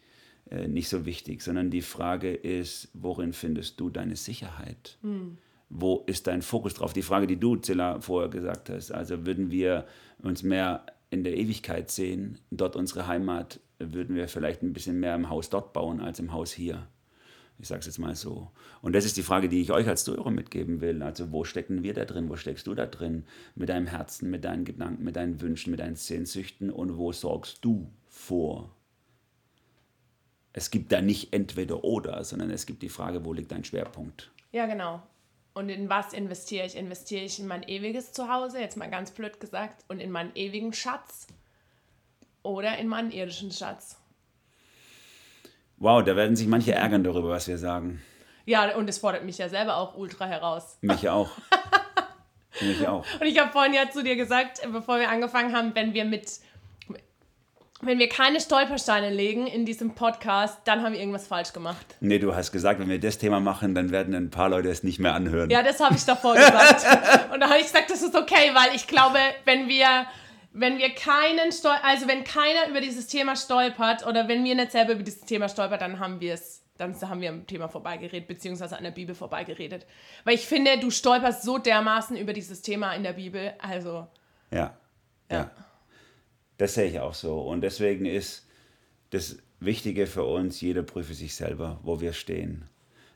äh, 0.50 0.68
nicht 0.68 0.90
so 0.90 1.06
wichtig, 1.06 1.42
sondern 1.42 1.70
die 1.70 1.82
Frage 1.82 2.34
ist, 2.34 2.90
worin 2.94 3.34
findest 3.34 3.80
du 3.80 3.90
deine 3.90 4.16
Sicherheit? 4.16 4.98
Mhm. 5.02 5.38
Wo 5.70 6.04
ist 6.08 6.26
dein 6.26 6.42
Fokus 6.42 6.74
drauf? 6.74 6.94
Die 6.94 7.04
Frage, 7.04 7.28
die 7.28 7.40
du, 7.40 7.56
Zilla, 7.58 8.02
vorher 8.02 8.30
gesagt 8.30 8.70
hast. 8.70 8.92
Also 8.92 9.26
würden 9.26 9.52
wir 9.52 9.86
uns 10.24 10.42
mehr 10.42 10.86
in 11.12 11.24
der 11.24 11.38
Ewigkeit 11.38 11.92
sehen, 11.92 12.40
dort 12.50 12.76
unsere 12.76 13.08
Heimat, 13.08 13.60
würden 13.78 14.16
wir 14.16 14.28
vielleicht 14.28 14.64
ein 14.64 14.74
bisschen 14.74 15.00
mehr 15.00 15.16
im 15.16 15.30
Haus 15.30 15.50
dort 15.50 15.74
bauen 15.74 16.02
als 16.02 16.20
im 16.20 16.34
Haus 16.34 16.52
hier. 16.52 16.88
Ich 17.60 17.68
sage 17.68 17.82
es 17.82 17.86
jetzt 17.88 18.00
mal 18.00 18.16
so. 18.16 18.52
Und 18.82 18.94
das 18.94 19.04
ist 19.04 19.18
die 19.18 19.24
Frage, 19.24 19.50
die 19.50 19.62
ich 19.62 19.72
euch 19.72 19.88
als 19.88 20.06
Zuhörer 20.06 20.32
mitgeben 20.32 20.80
will. 20.80 21.04
Also 21.04 21.32
wo 21.34 21.44
stecken 21.44 21.84
wir 21.84 21.94
da 21.94 22.06
drin? 22.06 22.30
Wo 22.30 22.38
steckst 22.38 22.66
du 22.68 22.74
da 22.74 22.86
drin? 22.86 23.26
Mit 23.56 23.68
deinem 23.68 23.86
Herzen, 23.86 24.30
mit 24.30 24.46
deinen 24.46 24.64
Gedanken, 24.64 25.04
mit 25.04 25.18
deinen 25.18 25.42
Wünschen, 25.42 25.72
mit 25.72 25.82
deinen 25.82 25.98
Sehnsüchten 25.98 26.72
und 26.72 26.98
wo 26.98 27.12
sorgst 27.12 27.66
du 27.66 27.92
vor? 28.08 28.74
Es 30.54 30.72
gibt 30.72 30.92
da 30.94 31.02
nicht 31.02 31.34
entweder 31.34 31.84
oder, 31.84 32.24
sondern 32.24 32.50
es 32.50 32.66
gibt 32.66 32.82
die 32.82 32.90
Frage, 32.90 33.26
wo 33.26 33.34
liegt 33.34 33.52
dein 33.52 33.66
Schwerpunkt? 33.66 34.32
Ja, 34.52 34.66
genau. 34.66 35.04
Und 35.54 35.68
in 35.68 35.90
was 35.90 36.14
investiere 36.14 36.66
ich? 36.66 36.78
Investiere 36.78 37.26
ich 37.26 37.40
in 37.40 37.48
mein 37.48 37.64
ewiges 37.64 38.14
Zuhause, 38.14 38.60
jetzt 38.60 38.78
mal 38.78 38.90
ganz 38.90 39.12
blöd 39.12 39.40
gesagt, 39.42 39.84
und 39.90 40.00
in 40.00 40.12
meinen 40.12 40.32
ewigen 40.36 40.72
Schatz 40.72 41.28
oder 42.42 42.78
in 42.78 42.88
meinen 42.88 43.12
irdischen 43.12 43.52
Schatz? 43.52 43.99
Wow, 45.80 46.04
da 46.04 46.16
werden 46.16 46.36
sich 46.36 46.48
manche 46.48 46.74
ärgern 46.74 47.04
darüber, 47.04 47.30
was 47.30 47.48
wir 47.48 47.58
sagen. 47.58 48.02
Ja, 48.46 48.76
und 48.76 48.90
es 48.90 48.98
fordert 48.98 49.24
mich 49.24 49.38
ja 49.38 49.48
selber 49.48 49.78
auch 49.78 49.96
ultra 49.96 50.26
heraus. 50.26 50.78
Mich 50.82 51.08
auch. 51.08 51.30
mich 52.62 52.88
auch. 52.88 53.06
Und 53.20 53.26
ich 53.26 53.40
habe 53.40 53.52
vorhin 53.52 53.74
ja 53.74 53.90
zu 53.90 54.04
dir 54.04 54.18
gesagt, 54.18 54.62
bevor 54.72 55.00
wir 55.00 55.10
angefangen 55.10 55.56
haben, 55.56 55.74
wenn 55.76 55.94
wir 55.94 56.06
mit 56.06 56.40
wenn 57.82 57.98
wir 57.98 58.10
keine 58.10 58.42
Stolpersteine 58.42 59.10
legen 59.10 59.48
in 59.48 59.66
diesem 59.66 59.96
Podcast, 59.96 60.58
dann 60.66 60.84
haben 60.84 60.92
wir 60.92 61.00
irgendwas 61.00 61.28
falsch 61.28 61.54
gemacht. 61.54 61.86
Nee, 62.02 62.20
du 62.20 62.36
hast 62.36 62.52
gesagt, 62.52 62.78
wenn 62.82 62.90
wir 62.90 63.00
das 63.00 63.18
Thema 63.18 63.40
machen, 63.40 63.74
dann 63.74 63.92
werden 63.92 64.14
ein 64.14 64.30
paar 64.30 64.50
Leute 64.50 64.70
es 64.70 64.84
nicht 64.84 65.00
mehr 65.00 65.14
anhören. 65.14 65.50
Ja, 65.50 65.64
das 65.64 65.80
habe 65.80 65.96
ich 65.96 66.04
davor 66.04 66.36
gesagt. 66.36 66.86
Und 67.34 67.40
da 67.40 67.48
habe 67.48 67.60
ich 67.60 67.68
gesagt, 67.68 67.90
das 67.90 68.02
ist 68.02 68.16
okay, 68.16 68.52
weil 68.54 68.76
ich 68.76 68.86
glaube, 68.86 69.20
wenn 69.46 69.70
wir 69.70 70.06
wenn 70.52 70.78
wir 70.78 70.90
keinen 70.96 71.52
Stol 71.52 71.76
also 71.84 72.08
wenn 72.08 72.24
keiner 72.24 72.70
über 72.70 72.82
dieses 72.82 73.08
Thema 73.08 73.36
stolpert 73.36 74.06
oder 74.06 74.28
wenn 74.28 74.44
wir 74.44 74.56
nicht 74.56 74.72
selber 74.72 74.94
über 74.94 75.04
dieses 75.04 75.22
Thema 75.22 75.48
stolpert, 75.50 75.82
dann 75.82 76.00
haben 76.00 76.20
wir 76.20 76.34
es, 76.34 76.64
dann 76.78 77.00
haben 77.02 77.22
wir 77.22 77.30
am 77.30 77.46
Thema 77.46 77.68
vorbeigeredet, 77.68 78.28
beziehungsweise 78.28 78.78
an 78.78 78.84
der 78.84 78.92
Bibel 78.92 79.14
vorbeigeredet. 79.14 79.86
Weil 80.24 80.36
ich 80.36 80.48
finde, 80.48 80.80
du 80.80 80.90
stolperst 80.90 81.44
so 81.44 81.58
dermaßen 81.58 82.18
über 82.18 82.34
dieses 82.34 82.62
Thema 82.62 82.94
in 82.94 83.04
der 83.04 83.14
Bibel, 83.14 83.54
also. 83.60 84.08
Ja. 84.52 84.78
Ja. 85.30 85.38
ja. 85.38 85.52
Das 86.58 86.74
sehe 86.74 86.90
ich 86.90 87.00
auch 87.00 87.14
so. 87.14 87.42
Und 87.42 87.62
deswegen 87.62 88.06
ist 88.06 88.48
das 89.12 89.38
Wichtige 89.60 90.08
für 90.08 90.24
uns, 90.24 90.62
jeder 90.62 90.84
prüfe 90.84 91.14
sich 91.14 91.36
selber, 91.36 91.80
wo 91.84 92.02
wir 92.02 92.14
stehen. 92.14 92.70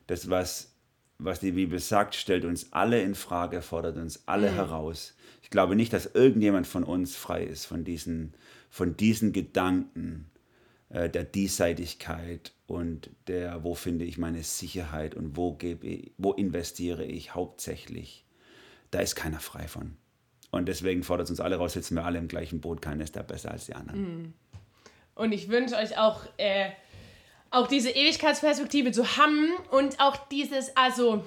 Das, 0.07 0.29
was, 0.29 0.75
was 1.17 1.39
die 1.39 1.53
Bibel 1.53 1.79
sagt, 1.79 2.15
stellt 2.15 2.45
uns 2.45 2.71
alle 2.73 3.01
in 3.01 3.15
Frage, 3.15 3.61
fordert 3.61 3.97
uns 3.97 4.27
alle 4.27 4.51
mhm. 4.51 4.55
heraus 4.55 5.15
ich 5.43 5.49
glaube 5.49 5.75
nicht, 5.75 5.93
dass 5.93 6.07
irgendjemand 6.07 6.65
von 6.65 6.83
uns 6.83 7.15
frei 7.15 7.43
ist 7.43 7.65
von 7.65 7.83
diesen, 7.83 8.33
von 8.69 8.97
diesen 8.97 9.33
Gedanken 9.33 10.31
äh, 10.89 11.09
der 11.09 11.25
Diesseitigkeit 11.25 12.53
und 12.65 13.11
der, 13.27 13.63
wo 13.63 13.75
finde 13.75 14.05
ich 14.05 14.17
meine 14.17 14.41
Sicherheit 14.41 15.13
und 15.13 15.37
wo, 15.37 15.53
gebe, 15.53 16.11
wo 16.17 16.31
investiere 16.31 17.05
ich 17.05 17.35
hauptsächlich. 17.35 18.25
Da 18.89 18.99
ist 18.99 19.15
keiner 19.15 19.39
frei 19.39 19.67
von. 19.67 19.97
Und 20.49 20.67
deswegen 20.67 21.03
fordert 21.03 21.25
es 21.25 21.31
uns 21.31 21.39
alle 21.39 21.57
raus, 21.57 21.73
sitzen 21.73 21.95
wir 21.95 22.05
alle 22.05 22.19
im 22.19 22.27
gleichen 22.27 22.61
Boot, 22.61 22.81
keiner 22.81 23.03
ist 23.03 23.15
da 23.15 23.21
besser 23.21 23.51
als 23.51 23.65
die 23.65 23.75
anderen. 23.75 24.01
Mhm. 24.01 24.33
Und 25.15 25.31
ich 25.31 25.49
wünsche 25.49 25.75
euch 25.75 25.97
auch 25.97 26.25
äh, 26.37 26.69
auch 27.53 27.67
diese 27.67 27.91
Ewigkeitsperspektive 27.91 28.91
zu 28.91 29.17
haben 29.17 29.53
und 29.69 29.99
auch 29.99 30.15
dieses, 30.27 30.75
also 30.75 31.23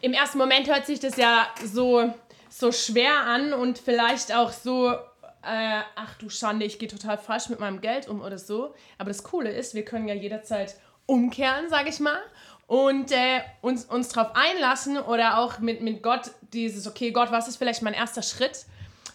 im 0.00 0.12
ersten 0.12 0.38
Moment 0.38 0.68
hört 0.68 0.86
sich 0.86 1.00
das 1.00 1.16
ja 1.16 1.48
so, 1.64 2.14
so 2.50 2.72
schwer 2.72 3.20
an 3.26 3.52
und 3.52 3.78
vielleicht 3.78 4.34
auch 4.34 4.52
so, 4.52 4.90
äh, 4.90 5.80
ach 5.96 6.14
du 6.18 6.28
Schande, 6.28 6.66
ich 6.66 6.78
gehe 6.78 6.88
total 6.88 7.16
falsch 7.16 7.48
mit 7.48 7.60
meinem 7.60 7.80
Geld 7.80 8.08
um 8.08 8.20
oder 8.20 8.38
so. 8.38 8.74
Aber 8.98 9.08
das 9.08 9.22
Coole 9.22 9.50
ist, 9.50 9.74
wir 9.74 9.84
können 9.84 10.08
ja 10.08 10.14
jederzeit 10.14 10.76
umkehren, 11.06 11.68
sage 11.68 11.88
ich 11.88 12.00
mal, 12.00 12.20
und 12.66 13.10
äh, 13.12 13.40
uns, 13.62 13.84
uns 13.84 14.10
darauf 14.10 14.36
einlassen 14.36 14.98
oder 14.98 15.38
auch 15.38 15.58
mit, 15.58 15.80
mit 15.80 16.02
Gott 16.02 16.30
dieses, 16.52 16.86
okay, 16.86 17.10
Gott, 17.10 17.32
was 17.32 17.48
ist 17.48 17.56
vielleicht 17.56 17.82
mein 17.82 17.94
erster 17.94 18.22
Schritt? 18.22 18.66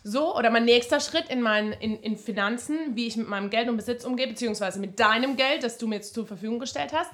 So, 0.04 0.36
oder 0.36 0.50
mein 0.50 0.66
nächster 0.66 1.00
Schritt 1.00 1.30
in 1.30 1.42
meinen 1.42 1.74
in, 1.74 2.00
in 2.02 2.18
Finanzen, 2.18 2.96
wie 2.96 3.08
ich 3.08 3.18
mit 3.18 3.28
meinem 3.28 3.50
Geld 3.50 3.70
und 3.70 3.78
Besitz 3.78 4.06
umgehe, 4.06 4.28
beziehungsweise 4.28 4.80
mit 4.80 5.00
deinem 5.00 5.36
Geld, 5.36 5.64
das 5.64 5.78
du 5.78 5.88
mir 5.88 5.96
jetzt 5.96 6.14
zur 6.14 6.28
Verfügung 6.28 6.60
gestellt 6.60 6.94
hast. 6.94 7.10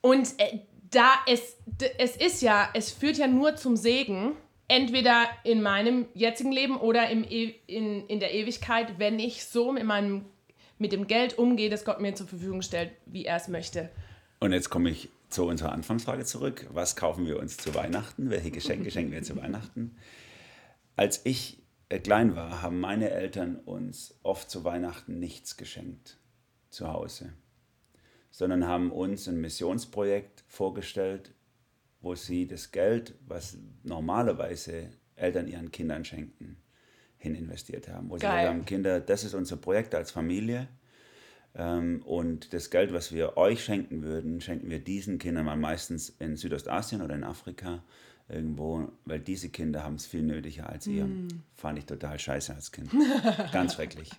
Und 0.00 0.28
äh, 0.38 0.60
da 0.90 1.10
es, 1.26 1.56
es 1.98 2.16
ist 2.16 2.42
ja, 2.42 2.68
es 2.74 2.92
führt 2.92 3.16
ja 3.16 3.26
nur 3.26 3.56
zum 3.56 3.76
Segen, 3.76 4.36
entweder 4.68 5.26
in 5.44 5.62
meinem 5.62 6.06
jetzigen 6.14 6.52
Leben 6.52 6.76
oder 6.76 7.10
im, 7.10 7.24
e 7.24 7.54
in, 7.66 8.06
in 8.06 8.20
der 8.20 8.34
Ewigkeit, 8.34 8.98
wenn 8.98 9.18
ich 9.18 9.44
so 9.44 9.72
mit 9.72 9.84
meinem 9.84 10.24
mit 10.78 10.92
dem 10.92 11.06
Geld 11.06 11.38
umgehe, 11.38 11.70
das 11.70 11.84
Gott 11.84 12.00
mir 12.00 12.14
zur 12.14 12.26
Verfügung 12.26 12.60
stellt, 12.60 12.90
wie 13.06 13.24
er 13.24 13.36
es 13.36 13.46
möchte. 13.46 13.88
Und 14.40 14.52
jetzt 14.52 14.68
komme 14.68 14.90
ich 14.90 15.08
zu 15.28 15.46
unserer 15.46 15.72
Anfangsfrage 15.72 16.24
zurück. 16.24 16.66
Was 16.72 16.96
kaufen 16.96 17.26
wir 17.26 17.38
uns 17.38 17.56
zu 17.56 17.74
Weihnachten? 17.74 18.30
Welche 18.30 18.50
Geschenke 18.50 18.90
schenken 18.90 19.12
wir 19.12 19.22
zu 19.22 19.36
Weihnachten? 19.36 19.96
Als 20.96 21.24
ich 21.24 21.62
äh, 21.88 22.00
klein 22.00 22.34
war, 22.34 22.62
haben 22.62 22.80
meine 22.80 23.10
Eltern 23.10 23.56
uns 23.56 24.18
oft 24.24 24.50
zu 24.50 24.64
Weihnachten 24.64 25.18
nichts 25.20 25.56
geschenkt 25.56 26.18
zu 26.68 26.92
Hause, 26.92 27.32
sondern 28.30 28.66
haben 28.66 28.90
uns 28.90 29.28
ein 29.28 29.40
Missionsprojekt 29.40 30.42
vorgestellt, 30.48 31.32
wo 32.02 32.14
sie 32.14 32.46
das 32.46 32.72
Geld, 32.72 33.14
was 33.26 33.56
normalerweise 33.84 34.90
Eltern 35.16 35.48
ihren 35.48 35.70
Kindern 35.70 36.04
schenken, 36.04 36.56
hin 37.16 37.34
investiert 37.34 37.88
haben. 37.88 38.10
Wo 38.10 38.16
Geil. 38.16 38.42
sie 38.44 38.48
haben, 38.48 38.64
Kinder, 38.64 39.00
das 39.00 39.24
ist 39.24 39.34
unser 39.34 39.56
Projekt 39.56 39.94
als 39.94 40.10
Familie. 40.10 40.68
Ähm, 41.54 42.02
und 42.04 42.52
das 42.52 42.70
Geld, 42.70 42.92
was 42.92 43.12
wir 43.12 43.36
euch 43.36 43.64
schenken 43.64 44.02
würden, 44.02 44.40
schenken 44.40 44.68
wir 44.68 44.80
diesen 44.80 45.18
Kindern 45.18 45.44
mal 45.44 45.56
meistens 45.56 46.10
in 46.18 46.36
Südostasien 46.36 47.02
oder 47.02 47.14
in 47.14 47.24
Afrika 47.24 47.82
irgendwo, 48.28 48.90
weil 49.04 49.20
diese 49.20 49.50
Kinder 49.50 49.84
haben 49.84 49.96
es 49.96 50.06
viel 50.06 50.22
nötiger 50.22 50.68
als 50.68 50.86
ihr. 50.86 51.04
Mm. 51.04 51.28
Fand 51.54 51.78
ich 51.78 51.84
total 51.84 52.18
scheiße 52.18 52.54
als 52.54 52.72
Kind. 52.72 52.90
Ganz 53.52 53.74
schrecklich. 53.74 54.10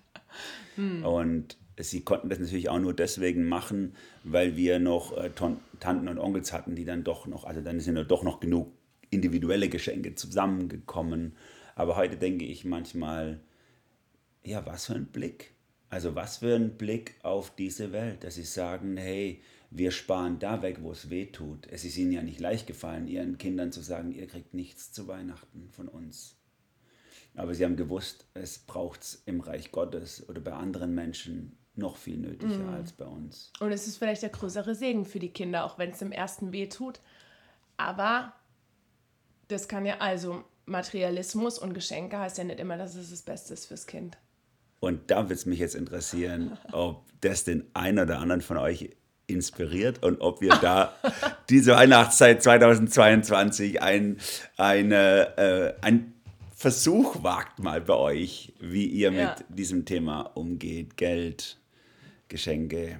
Mm. 0.78 1.04
Und 1.04 1.58
sie 1.79 2.01
konnten 2.01 2.29
das 2.29 2.39
natürlich 2.39 2.69
auch 2.69 2.79
nur 2.79 2.93
deswegen 2.93 3.47
machen, 3.47 3.95
weil 4.23 4.55
wir 4.55 4.79
noch 4.79 5.17
äh, 5.17 5.31
Tanten 5.79 6.07
und 6.07 6.19
Onkels 6.19 6.53
hatten, 6.53 6.75
die 6.75 6.86
dann 6.86 7.03
doch 7.03 7.27
noch, 7.27 7.45
also 7.45 7.62
dann 7.62 7.79
sind 7.79 7.97
ja 7.97 8.03
doch 8.03 8.23
noch 8.23 8.39
genug 8.39 8.71
individuelle 9.09 9.69
Geschenke 9.69 10.15
zusammengekommen. 10.15 11.36
Aber 11.75 11.95
heute 11.95 12.17
denke 12.17 12.45
ich 12.45 12.65
manchmal, 12.65 13.39
ja, 14.43 14.65
was 14.65 14.88
für 14.88 14.95
ein 14.95 15.07
Blick. 15.07 15.53
Also 15.89 16.15
was 16.15 16.38
für 16.38 16.55
ein 16.55 16.77
Blick 16.77 17.15
auf 17.21 17.55
diese 17.55 17.91
Welt, 17.91 18.23
dass 18.23 18.36
sie 18.36 18.43
sagen, 18.43 18.97
hey, 18.97 19.41
wir 19.69 19.91
sparen 19.91 20.39
da 20.39 20.62
weg, 20.62 20.79
wo 20.81 20.91
es 20.91 21.09
weh 21.09 21.27
tut. 21.27 21.67
Es 21.69 21.83
ist 21.83 21.97
ihnen 21.97 22.12
ja 22.12 22.21
nicht 22.21 22.39
leicht 22.39 22.67
gefallen, 22.67 23.07
ihren 23.07 23.38
Kindern 23.38 23.71
zu 23.71 23.81
sagen, 23.81 24.12
ihr 24.12 24.27
kriegt 24.27 24.53
nichts 24.53 24.91
zu 24.91 25.07
Weihnachten 25.07 25.69
von 25.71 25.88
uns. 25.88 26.36
Aber 27.36 27.55
sie 27.55 27.65
haben 27.65 27.75
gewusst, 27.75 28.27
es 28.36 28.59
braucht 28.59 29.01
es 29.01 29.23
im 29.25 29.39
Reich 29.39 29.71
Gottes 29.71 30.27
oder 30.29 30.41
bei 30.41 30.53
anderen 30.53 30.93
Menschen 30.93 31.57
noch 31.75 31.97
viel 31.97 32.17
nötiger 32.17 32.57
mm. 32.57 32.73
als 32.73 32.91
bei 32.91 33.05
uns. 33.05 33.51
Und 33.59 33.71
es 33.71 33.88
ist 33.88 33.97
vielleicht 33.97 34.21
der 34.21 34.29
größere 34.29 34.75
Segen 34.75 35.05
für 35.05 35.19
die 35.19 35.29
Kinder, 35.29 35.65
auch 35.65 35.77
wenn 35.77 35.91
es 35.91 36.01
im 36.01 36.12
ersten 36.12 36.51
weh 36.51 36.67
tut. 36.67 36.99
Aber 37.77 38.33
das 39.47 39.67
kann 39.67 39.86
ja, 39.86 39.97
also 39.99 40.43
Materialismus 40.65 41.59
und 41.59 41.73
Geschenke 41.73 42.17
heißt 42.19 42.38
ja 42.38 42.43
nicht 42.43 42.59
immer, 42.59 42.77
dass 42.77 42.95
es 42.95 43.09
das 43.09 43.21
Beste 43.21 43.53
ist 43.53 43.65
fürs 43.65 43.88
Kind. 43.88 44.17
Und 44.79 45.12
da 45.12 45.23
würde 45.23 45.33
es 45.36 45.45
mich 45.45 45.59
jetzt 45.59 45.75
interessieren, 45.75 46.57
ob 46.71 47.05
das 47.21 47.43
den 47.43 47.65
einen 47.73 47.99
oder 47.99 48.19
anderen 48.19 48.41
von 48.41 48.57
euch 48.57 48.91
inspiriert 49.25 50.03
und 50.03 50.21
ob 50.21 50.41
wir 50.41 50.55
da 50.62 50.93
diese 51.49 51.71
Weihnachtszeit 51.71 52.43
2022 52.43 53.81
ein, 53.81 54.17
eine, 54.57 55.38
äh, 55.38 55.73
ein 55.81 56.13
Versuch 56.55 57.23
wagt 57.23 57.59
mal 57.59 57.81
bei 57.81 57.95
euch, 57.95 58.53
wie 58.59 58.86
ihr 58.86 59.12
ja. 59.12 59.36
mit 59.36 59.57
diesem 59.57 59.86
Thema 59.86 60.21
umgeht, 60.21 60.97
Geld, 60.97 61.57
Geschenke. 62.34 62.98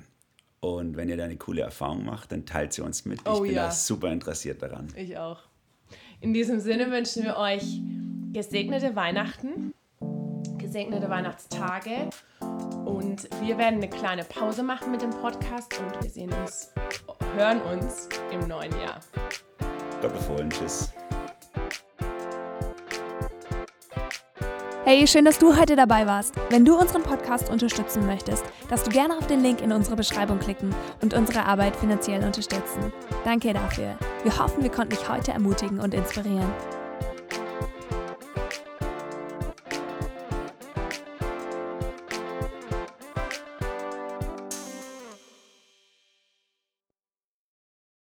Und 0.60 0.96
wenn 0.96 1.10
ihr 1.10 1.18
da 1.18 1.24
eine 1.26 1.38
coole 1.38 1.62
Erfahrung 1.62 2.06
macht, 2.06 2.32
dann 2.32 2.46
teilt 2.46 2.72
sie 2.72 2.82
uns 2.82 3.04
mit. 3.04 3.20
Ich 3.22 3.28
oh, 3.28 3.42
bin 3.42 3.54
ja. 3.54 3.66
da 3.66 3.72
super 3.72 4.12
interessiert 4.12 4.62
daran. 4.62 4.88
Ich 4.96 5.18
auch. 5.18 5.40
In 6.22 6.34
diesem 6.34 6.60
Sinne 6.60 6.92
wünschen 6.92 7.24
wir 7.24 7.36
euch 7.38 7.82
gesegnete 8.32 8.96
Weihnachten, 8.96 9.74
gesegnete 10.60 11.10
Weihnachtstage 11.10 12.10
und 12.86 13.28
wir 13.42 13.58
werden 13.58 13.78
eine 13.78 13.90
kleine 13.90 14.24
Pause 14.24 14.64
machen 14.64 14.92
mit 14.92 15.02
dem 15.02 15.10
Podcast 15.10 15.78
und 15.80 16.02
wir 16.02 16.10
sehen 16.10 16.32
uns, 16.32 16.72
hören 17.36 17.60
uns 17.62 18.08
im 18.32 18.48
neuen 18.48 18.72
Jahr. 18.80 19.00
Gott 20.02 20.14
befohlen. 20.14 20.50
Tschüss. 20.50 20.94
Hey, 24.96 25.08
schön, 25.08 25.26
dass 25.26 25.40
du 25.40 25.58
heute 25.58 25.76
dabei 25.76 26.06
warst. 26.06 26.36
Wenn 26.52 26.66
du 26.66 26.78
unseren 26.78 27.02
Podcast 27.02 27.50
unterstützen 27.50 28.06
möchtest, 28.06 28.44
darfst 28.70 28.86
du 28.86 28.92
gerne 28.92 29.18
auf 29.18 29.26
den 29.26 29.42
Link 29.42 29.60
in 29.60 29.72
unserer 29.72 29.96
Beschreibung 29.96 30.38
klicken 30.38 30.70
und 31.02 31.16
unsere 31.16 31.48
Arbeit 31.48 31.76
finanziell 31.76 32.24
unterstützen. 32.24 32.94
Danke 33.26 33.54
dafür. 33.54 33.98
Wir 34.22 34.38
hoffen, 34.38 34.62
wir 34.62 34.70
konnten 34.70 34.92
dich 34.92 35.10
heute 35.10 35.32
ermutigen 35.32 35.80
und 35.80 35.96
inspirieren. 35.96 36.46